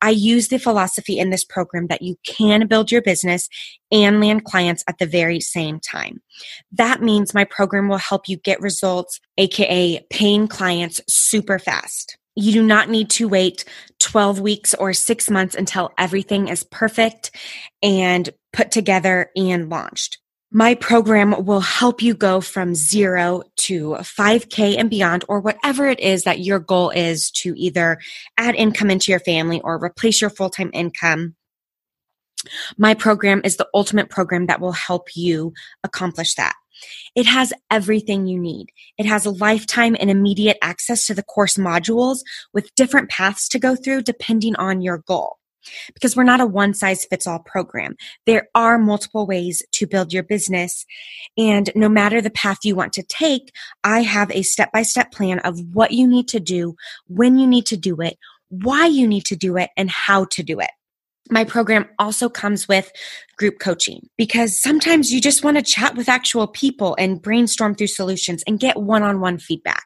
I 0.00 0.10
use 0.10 0.48
the 0.48 0.58
philosophy 0.58 1.18
in 1.18 1.30
this 1.30 1.44
program 1.44 1.86
that 1.88 2.02
you 2.02 2.16
can 2.26 2.66
build 2.66 2.90
your 2.90 3.02
business 3.02 3.48
and 3.90 4.20
land 4.20 4.44
clients 4.44 4.84
at 4.86 4.98
the 4.98 5.06
very 5.06 5.40
same 5.40 5.80
time. 5.80 6.22
That 6.70 7.02
means 7.02 7.34
my 7.34 7.44
program 7.44 7.88
will 7.88 7.98
help 7.98 8.28
you 8.28 8.36
get 8.36 8.60
results, 8.60 9.20
aka 9.38 10.04
paying 10.10 10.48
clients 10.48 11.00
super 11.08 11.58
fast. 11.58 12.16
You 12.34 12.52
do 12.52 12.62
not 12.62 12.88
need 12.88 13.10
to 13.10 13.28
wait 13.28 13.64
12 13.98 14.40
weeks 14.40 14.72
or 14.74 14.94
six 14.94 15.28
months 15.28 15.54
until 15.54 15.90
everything 15.98 16.48
is 16.48 16.64
perfect 16.64 17.30
and 17.82 18.30
put 18.52 18.70
together 18.70 19.30
and 19.36 19.68
launched. 19.68 20.21
My 20.54 20.74
program 20.74 21.46
will 21.46 21.60
help 21.60 22.02
you 22.02 22.12
go 22.12 22.42
from 22.42 22.74
zero 22.74 23.42
to 23.60 23.96
5K 24.00 24.76
and 24.78 24.90
beyond, 24.90 25.24
or 25.26 25.40
whatever 25.40 25.88
it 25.88 25.98
is 25.98 26.24
that 26.24 26.40
your 26.40 26.58
goal 26.58 26.90
is 26.90 27.30
to 27.30 27.54
either 27.56 27.98
add 28.36 28.54
income 28.54 28.90
into 28.90 29.10
your 29.10 29.20
family 29.20 29.62
or 29.62 29.82
replace 29.82 30.20
your 30.20 30.28
full 30.28 30.50
time 30.50 30.68
income. 30.74 31.36
My 32.76 32.92
program 32.92 33.40
is 33.44 33.56
the 33.56 33.68
ultimate 33.72 34.10
program 34.10 34.44
that 34.46 34.60
will 34.60 34.72
help 34.72 35.16
you 35.16 35.54
accomplish 35.84 36.34
that. 36.34 36.54
It 37.14 37.24
has 37.24 37.54
everything 37.70 38.26
you 38.26 38.38
need. 38.38 38.66
It 38.98 39.06
has 39.06 39.24
a 39.24 39.30
lifetime 39.30 39.96
and 39.98 40.10
immediate 40.10 40.58
access 40.60 41.06
to 41.06 41.14
the 41.14 41.22
course 41.22 41.56
modules 41.56 42.18
with 42.52 42.74
different 42.74 43.08
paths 43.08 43.48
to 43.48 43.58
go 43.58 43.74
through 43.74 44.02
depending 44.02 44.54
on 44.56 44.82
your 44.82 44.98
goal 44.98 45.38
because 45.94 46.16
we're 46.16 46.22
not 46.22 46.40
a 46.40 46.46
one 46.46 46.74
size 46.74 47.04
fits 47.04 47.26
all 47.26 47.40
program. 47.40 47.96
There 48.26 48.48
are 48.54 48.78
multiple 48.78 49.26
ways 49.26 49.62
to 49.72 49.86
build 49.86 50.12
your 50.12 50.22
business. 50.22 50.84
And 51.36 51.70
no 51.74 51.88
matter 51.88 52.20
the 52.20 52.30
path 52.30 52.58
you 52.64 52.74
want 52.74 52.92
to 52.94 53.02
take, 53.02 53.52
I 53.84 54.02
have 54.02 54.30
a 54.30 54.42
step 54.42 54.72
by 54.72 54.82
step 54.82 55.12
plan 55.12 55.38
of 55.40 55.60
what 55.72 55.92
you 55.92 56.06
need 56.06 56.28
to 56.28 56.40
do, 56.40 56.74
when 57.08 57.38
you 57.38 57.46
need 57.46 57.66
to 57.66 57.76
do 57.76 58.00
it, 58.00 58.18
why 58.48 58.86
you 58.86 59.06
need 59.06 59.24
to 59.26 59.36
do 59.36 59.56
it, 59.56 59.70
and 59.76 59.90
how 59.90 60.26
to 60.26 60.42
do 60.42 60.60
it. 60.60 60.70
My 61.30 61.44
program 61.44 61.88
also 61.98 62.28
comes 62.28 62.68
with 62.68 62.92
group 63.38 63.58
coaching 63.58 64.08
because 64.18 64.60
sometimes 64.60 65.12
you 65.12 65.20
just 65.20 65.44
want 65.44 65.56
to 65.56 65.62
chat 65.62 65.94
with 65.96 66.08
actual 66.08 66.46
people 66.46 66.96
and 66.98 67.22
brainstorm 67.22 67.74
through 67.74 67.86
solutions 67.86 68.42
and 68.46 68.60
get 68.60 68.76
one 68.76 69.02
on 69.02 69.20
one 69.20 69.38
feedback. 69.38 69.84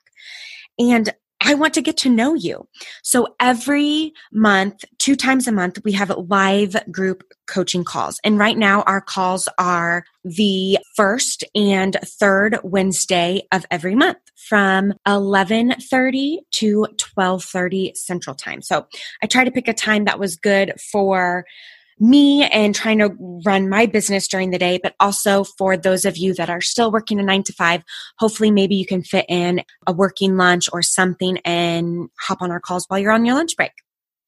And 0.78 1.12
I 1.40 1.54
want 1.54 1.74
to 1.74 1.82
get 1.82 1.96
to 1.98 2.08
know 2.08 2.34
you. 2.34 2.66
So 3.02 3.34
every 3.40 4.12
month, 4.32 4.84
two 4.98 5.16
times 5.16 5.46
a 5.46 5.52
month, 5.52 5.78
we 5.84 5.92
have 5.92 6.10
live 6.10 6.76
group 6.90 7.22
coaching 7.46 7.84
calls. 7.84 8.18
And 8.24 8.38
right 8.38 8.56
now 8.56 8.82
our 8.82 9.00
calls 9.00 9.48
are 9.58 10.04
the 10.24 10.78
first 10.96 11.44
and 11.54 11.96
third 12.04 12.58
Wednesday 12.64 13.42
of 13.52 13.64
every 13.70 13.94
month 13.94 14.18
from 14.48 14.94
11:30 15.06 16.38
to 16.52 16.86
12:30 16.98 17.92
central 17.94 18.34
time. 18.34 18.62
So 18.62 18.86
I 19.22 19.26
try 19.26 19.44
to 19.44 19.50
pick 19.50 19.68
a 19.68 19.72
time 19.72 20.04
that 20.04 20.18
was 20.18 20.36
good 20.36 20.72
for 20.80 21.44
me 21.98 22.44
and 22.44 22.74
trying 22.74 22.98
to 22.98 23.14
run 23.44 23.68
my 23.68 23.86
business 23.86 24.28
during 24.28 24.50
the 24.50 24.58
day, 24.58 24.78
but 24.82 24.94
also 25.00 25.44
for 25.44 25.76
those 25.76 26.04
of 26.04 26.16
you 26.16 26.34
that 26.34 26.50
are 26.50 26.60
still 26.60 26.92
working 26.92 27.18
a 27.18 27.22
nine 27.22 27.42
to 27.44 27.52
five, 27.52 27.82
hopefully 28.18 28.50
maybe 28.50 28.74
you 28.74 28.86
can 28.86 29.02
fit 29.02 29.24
in 29.28 29.62
a 29.86 29.92
working 29.92 30.36
lunch 30.36 30.68
or 30.72 30.82
something 30.82 31.38
and 31.44 32.08
hop 32.20 32.42
on 32.42 32.50
our 32.50 32.60
calls 32.60 32.84
while 32.88 32.98
you're 32.98 33.12
on 33.12 33.24
your 33.24 33.34
lunch 33.34 33.56
break. 33.56 33.72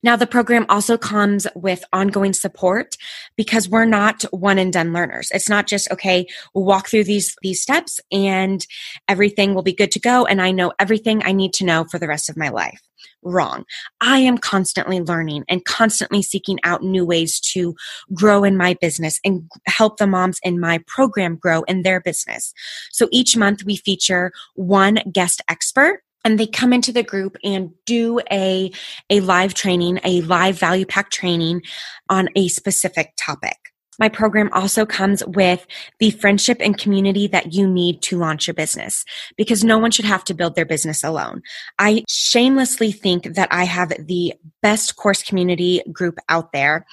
Now, 0.02 0.14
the 0.16 0.26
program 0.26 0.64
also 0.68 0.96
comes 0.96 1.46
with 1.56 1.84
ongoing 1.92 2.32
support 2.32 2.96
because 3.36 3.68
we're 3.68 3.84
not 3.84 4.22
one 4.30 4.58
and 4.58 4.72
done 4.72 4.92
learners. 4.92 5.30
It's 5.32 5.48
not 5.48 5.66
just, 5.66 5.90
okay, 5.90 6.26
we'll 6.54 6.64
walk 6.64 6.88
through 6.88 7.04
these, 7.04 7.34
these 7.42 7.60
steps 7.60 8.00
and 8.12 8.64
everything 9.08 9.54
will 9.54 9.62
be 9.62 9.74
good 9.74 9.90
to 9.92 10.00
go. 10.00 10.24
And 10.24 10.40
I 10.40 10.52
know 10.52 10.72
everything 10.78 11.22
I 11.24 11.32
need 11.32 11.52
to 11.54 11.64
know 11.64 11.84
for 11.90 11.98
the 11.98 12.08
rest 12.08 12.28
of 12.28 12.36
my 12.36 12.48
life 12.48 12.80
wrong. 13.22 13.64
I 14.00 14.18
am 14.18 14.38
constantly 14.38 15.00
learning 15.00 15.44
and 15.48 15.64
constantly 15.64 16.22
seeking 16.22 16.58
out 16.64 16.82
new 16.82 17.04
ways 17.04 17.40
to 17.52 17.74
grow 18.14 18.44
in 18.44 18.56
my 18.56 18.74
business 18.80 19.20
and 19.24 19.50
help 19.66 19.96
the 19.96 20.06
moms 20.06 20.38
in 20.42 20.60
my 20.60 20.80
program 20.86 21.36
grow 21.36 21.62
in 21.64 21.82
their 21.82 22.00
business. 22.00 22.52
So 22.92 23.08
each 23.10 23.36
month 23.36 23.64
we 23.64 23.76
feature 23.76 24.32
one 24.54 25.00
guest 25.12 25.42
expert 25.48 26.02
and 26.28 26.38
they 26.38 26.46
come 26.46 26.74
into 26.74 26.92
the 26.92 27.02
group 27.02 27.38
and 27.42 27.70
do 27.86 28.20
a 28.30 28.70
a 29.08 29.20
live 29.20 29.54
training 29.54 29.98
a 30.04 30.20
live 30.22 30.58
value 30.58 30.84
pack 30.84 31.10
training 31.10 31.62
on 32.10 32.28
a 32.36 32.48
specific 32.48 33.14
topic 33.16 33.56
my 33.98 34.08
program 34.08 34.48
also 34.52 34.86
comes 34.86 35.24
with 35.26 35.66
the 35.98 36.10
friendship 36.12 36.58
and 36.60 36.78
community 36.78 37.26
that 37.28 37.52
you 37.52 37.68
need 37.68 38.00
to 38.02 38.18
launch 38.18 38.46
your 38.46 38.54
business 38.54 39.04
because 39.36 39.64
no 39.64 39.78
one 39.78 39.90
should 39.90 40.04
have 40.04 40.24
to 40.24 40.34
build 40.34 40.54
their 40.54 40.64
business 40.64 41.02
alone. 41.02 41.42
I 41.78 42.04
shamelessly 42.08 42.92
think 42.92 43.34
that 43.34 43.48
I 43.50 43.64
have 43.64 43.92
the 43.98 44.34
best 44.62 44.96
course 44.96 45.22
community 45.22 45.82
group 45.92 46.18
out 46.28 46.52
there. 46.52 46.86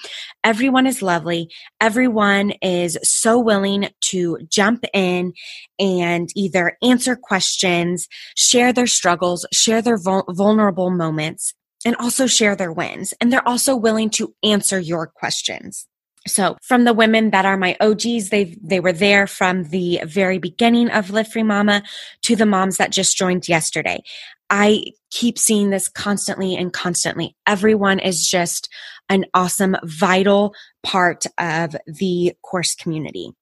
Everyone 0.44 0.86
is 0.86 1.02
lovely. 1.02 1.50
Everyone 1.80 2.52
is 2.62 2.98
so 3.02 3.38
willing 3.38 3.88
to 4.02 4.38
jump 4.48 4.84
in 4.92 5.32
and 5.78 6.28
either 6.34 6.76
answer 6.82 7.16
questions, 7.16 8.08
share 8.36 8.72
their 8.72 8.86
struggles, 8.86 9.46
share 9.52 9.82
their 9.82 9.98
vul- 9.98 10.26
vulnerable 10.30 10.90
moments, 10.90 11.54
and 11.84 11.94
also 11.96 12.26
share 12.26 12.56
their 12.56 12.72
wins. 12.72 13.14
And 13.20 13.32
they're 13.32 13.46
also 13.46 13.76
willing 13.76 14.10
to 14.10 14.34
answer 14.42 14.80
your 14.80 15.06
questions. 15.06 15.86
So 16.26 16.56
from 16.62 16.84
the 16.84 16.92
women 16.92 17.30
that 17.30 17.46
are 17.46 17.56
my 17.56 17.76
OGs, 17.80 18.30
they 18.30 18.56
they 18.62 18.80
were 18.80 18.92
there 18.92 19.26
from 19.26 19.64
the 19.64 20.00
very 20.04 20.38
beginning 20.38 20.90
of 20.90 21.10
Live 21.10 21.28
Free 21.28 21.42
Mama 21.42 21.82
to 22.22 22.36
the 22.36 22.46
moms 22.46 22.76
that 22.76 22.92
just 22.92 23.16
joined 23.16 23.48
yesterday. 23.48 24.02
I 24.50 24.84
keep 25.10 25.38
seeing 25.38 25.70
this 25.70 25.88
constantly 25.88 26.56
and 26.56 26.72
constantly. 26.72 27.34
Everyone 27.46 27.98
is 27.98 28.28
just 28.28 28.68
an 29.08 29.24
awesome, 29.34 29.76
vital 29.84 30.54
part 30.82 31.24
of 31.38 31.76
the 31.86 32.32
course 32.42 32.74
community. 32.74 33.32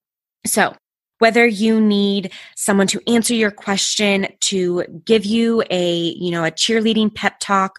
So 0.46 0.74
whether 1.18 1.46
you 1.46 1.80
need 1.80 2.32
someone 2.56 2.86
to 2.88 3.00
answer 3.06 3.34
your 3.34 3.50
question, 3.50 4.26
to 4.40 4.84
give 5.04 5.24
you 5.24 5.62
a, 5.70 6.14
you 6.18 6.30
know, 6.30 6.44
a 6.44 6.50
cheerleading 6.50 7.14
pep 7.14 7.38
talk 7.40 7.78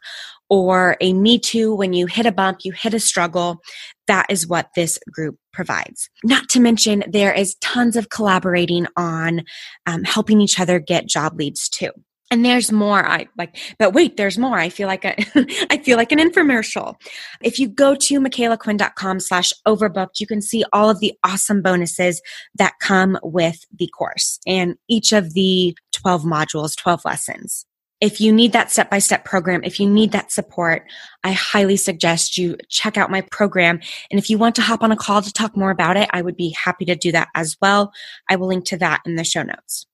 or 0.49 0.95
a 1.01 1.13
me 1.13 1.39
too 1.39 1.73
when 1.75 1.93
you 1.93 2.05
hit 2.05 2.25
a 2.25 2.31
bump, 2.31 2.59
you 2.63 2.71
hit 2.71 2.93
a 2.93 2.99
struggle. 2.99 3.61
That 4.07 4.27
is 4.29 4.47
what 4.47 4.69
this 4.75 4.99
group 5.11 5.37
provides. 5.51 6.09
Not 6.23 6.49
to 6.49 6.59
mention, 6.59 7.03
there 7.07 7.33
is 7.33 7.55
tons 7.55 7.95
of 7.95 8.09
collaborating 8.09 8.87
on 8.95 9.43
um, 9.85 10.03
helping 10.03 10.41
each 10.41 10.59
other 10.59 10.79
get 10.79 11.07
job 11.07 11.37
leads 11.37 11.69
too. 11.69 11.91
And 12.31 12.43
there's 12.43 12.71
more. 12.71 13.05
I 13.07 13.27
like, 13.37 13.55
but 13.77 13.93
wait, 13.93 14.17
there's 14.17 14.37
more. 14.37 14.57
I 14.57 14.69
feel 14.69 14.87
like 14.87 15.05
a, 15.05 15.15
I 15.69 15.77
feel 15.77 15.95
like 15.95 16.11
an 16.11 16.17
infomercial. 16.17 16.95
If 17.41 17.59
you 17.59 17.67
go 17.67 17.93
to 17.95 18.19
micalaquinn.com 18.19 19.19
slash 19.19 19.53
overbooked, 19.67 20.19
you 20.19 20.25
can 20.25 20.41
see 20.41 20.63
all 20.73 20.89
of 20.89 20.99
the 20.99 21.13
awesome 21.23 21.61
bonuses 21.61 22.21
that 22.57 22.73
come 22.81 23.19
with 23.21 23.63
the 23.77 23.87
course 23.95 24.39
and 24.47 24.75
each 24.89 25.11
of 25.11 25.33
the 25.33 25.77
12 25.93 26.23
modules, 26.23 26.75
12 26.75 27.05
lessons. 27.05 27.65
If 28.01 28.19
you 28.19 28.33
need 28.33 28.51
that 28.53 28.71
step 28.71 28.89
by 28.89 28.99
step 28.99 29.23
program, 29.23 29.63
if 29.63 29.79
you 29.79 29.89
need 29.89 30.11
that 30.11 30.31
support, 30.31 30.85
I 31.23 31.31
highly 31.31 31.77
suggest 31.77 32.37
you 32.37 32.57
check 32.69 32.97
out 32.97 33.09
my 33.09 33.21
program. 33.21 33.79
And 34.11 34.19
if 34.19 34.29
you 34.29 34.37
want 34.37 34.55
to 34.55 34.61
hop 34.61 34.83
on 34.83 34.91
a 34.91 34.97
call 34.97 35.21
to 35.21 35.31
talk 35.31 35.55
more 35.55 35.71
about 35.71 35.97
it, 35.97 36.09
I 36.11 36.21
would 36.21 36.35
be 36.35 36.49
happy 36.49 36.85
to 36.85 36.95
do 36.95 37.11
that 37.13 37.29
as 37.35 37.55
well. 37.61 37.93
I 38.29 38.35
will 38.35 38.47
link 38.47 38.65
to 38.65 38.77
that 38.77 39.01
in 39.05 39.15
the 39.15 39.23
show 39.23 39.43
notes. 39.43 39.85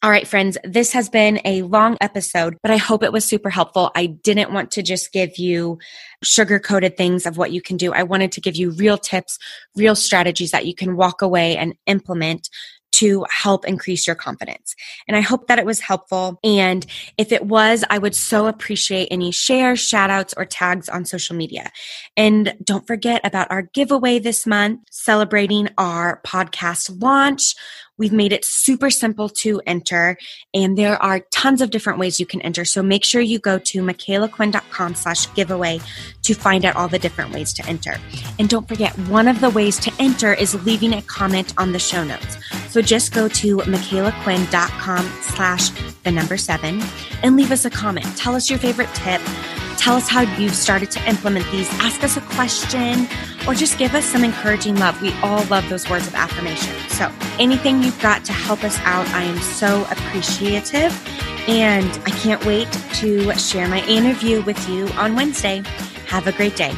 All 0.00 0.10
right, 0.10 0.28
friends, 0.28 0.56
this 0.62 0.92
has 0.92 1.08
been 1.08 1.40
a 1.44 1.62
long 1.62 1.96
episode, 2.00 2.56
but 2.62 2.70
I 2.70 2.76
hope 2.76 3.02
it 3.02 3.12
was 3.12 3.24
super 3.24 3.50
helpful. 3.50 3.90
I 3.96 4.06
didn't 4.06 4.52
want 4.52 4.70
to 4.72 4.82
just 4.82 5.12
give 5.12 5.38
you 5.38 5.80
sugar 6.22 6.60
coated 6.60 6.96
things 6.96 7.26
of 7.26 7.36
what 7.36 7.50
you 7.50 7.60
can 7.60 7.76
do. 7.76 7.92
I 7.92 8.04
wanted 8.04 8.30
to 8.30 8.40
give 8.40 8.54
you 8.54 8.70
real 8.70 8.96
tips, 8.96 9.40
real 9.74 9.96
strategies 9.96 10.52
that 10.52 10.66
you 10.66 10.74
can 10.74 10.94
walk 10.94 11.20
away 11.20 11.56
and 11.56 11.74
implement 11.86 12.48
to 12.92 13.24
help 13.30 13.66
increase 13.66 14.06
your 14.06 14.16
confidence. 14.16 14.74
And 15.06 15.16
I 15.16 15.20
hope 15.20 15.46
that 15.46 15.58
it 15.58 15.66
was 15.66 15.80
helpful. 15.80 16.38
And 16.42 16.84
if 17.16 17.32
it 17.32 17.46
was, 17.46 17.84
I 17.90 17.98
would 17.98 18.14
so 18.14 18.46
appreciate 18.46 19.08
any 19.10 19.30
shares, 19.30 19.80
shout 19.80 20.10
outs, 20.10 20.34
or 20.36 20.44
tags 20.44 20.88
on 20.88 21.04
social 21.04 21.36
media. 21.36 21.70
And 22.16 22.54
don't 22.64 22.86
forget 22.86 23.20
about 23.24 23.50
our 23.50 23.62
giveaway 23.62 24.18
this 24.18 24.46
month, 24.46 24.80
celebrating 24.90 25.68
our 25.78 26.20
podcast 26.26 27.02
launch. 27.02 27.54
We've 27.98 28.12
made 28.12 28.32
it 28.32 28.44
super 28.44 28.90
simple 28.90 29.28
to 29.28 29.60
enter 29.66 30.16
and 30.54 30.78
there 30.78 31.00
are 31.02 31.20
tons 31.30 31.60
of 31.60 31.70
different 31.70 31.98
ways 31.98 32.18
you 32.18 32.26
can 32.26 32.40
enter. 32.42 32.64
So 32.64 32.82
make 32.82 33.04
sure 33.04 33.20
you 33.20 33.38
go 33.38 33.58
to 33.58 33.82
micalaquinn.com 33.82 34.94
slash 34.94 35.32
giveaway 35.34 35.80
to 36.22 36.34
find 36.34 36.64
out 36.64 36.76
all 36.76 36.88
the 36.88 36.98
different 36.98 37.32
ways 37.32 37.52
to 37.54 37.66
enter. 37.66 37.96
And 38.38 38.48
don't 38.48 38.68
forget, 38.68 38.96
one 39.08 39.28
of 39.28 39.40
the 39.40 39.50
ways 39.50 39.78
to 39.80 39.92
enter 39.98 40.32
is 40.32 40.54
leaving 40.64 40.94
a 40.94 41.02
comment 41.02 41.54
on 41.58 41.72
the 41.72 41.78
show 41.78 42.04
notes. 42.04 42.38
So 42.68 42.80
just 42.80 43.12
go 43.12 43.28
to 43.28 43.58
micalaquinn.com 43.58 45.12
slash 45.22 45.70
the 46.02 46.12
number 46.12 46.36
seven 46.36 46.82
and 47.22 47.36
leave 47.36 47.50
us 47.50 47.64
a 47.64 47.70
comment. 47.70 48.06
Tell 48.16 48.34
us 48.34 48.48
your 48.48 48.58
favorite 48.58 48.90
tip. 48.94 49.20
Tell 49.78 49.96
us 49.96 50.08
how 50.08 50.22
you've 50.36 50.56
started 50.56 50.90
to 50.90 51.08
implement 51.08 51.50
these. 51.52 51.68
Ask 51.74 52.02
us 52.02 52.16
a 52.16 52.20
question 52.20 53.08
or 53.46 53.54
just 53.54 53.78
give 53.78 53.94
us 53.94 54.04
some 54.04 54.24
encouraging 54.24 54.76
love. 54.76 55.00
We 55.00 55.12
all 55.22 55.44
love 55.44 55.68
those 55.68 55.88
words 55.88 56.06
of 56.06 56.14
affirmation. 56.14 56.74
So 56.88 57.10
anything 57.38 57.82
you've 57.82 58.00
got 58.02 58.24
to 58.24 58.32
help 58.32 58.64
us 58.64 58.76
out, 58.80 59.06
I 59.10 59.22
am 59.22 59.38
so 59.38 59.86
appreciative. 59.90 60.92
And 61.48 61.88
I 62.04 62.10
can't 62.10 62.44
wait 62.44 62.70
to 62.94 63.32
share 63.38 63.68
my 63.68 63.82
interview 63.86 64.42
with 64.42 64.68
you 64.68 64.88
on 64.98 65.14
Wednesday. 65.14 65.62
Have 66.08 66.26
a 66.26 66.32
great 66.32 66.56
day. 66.56 66.74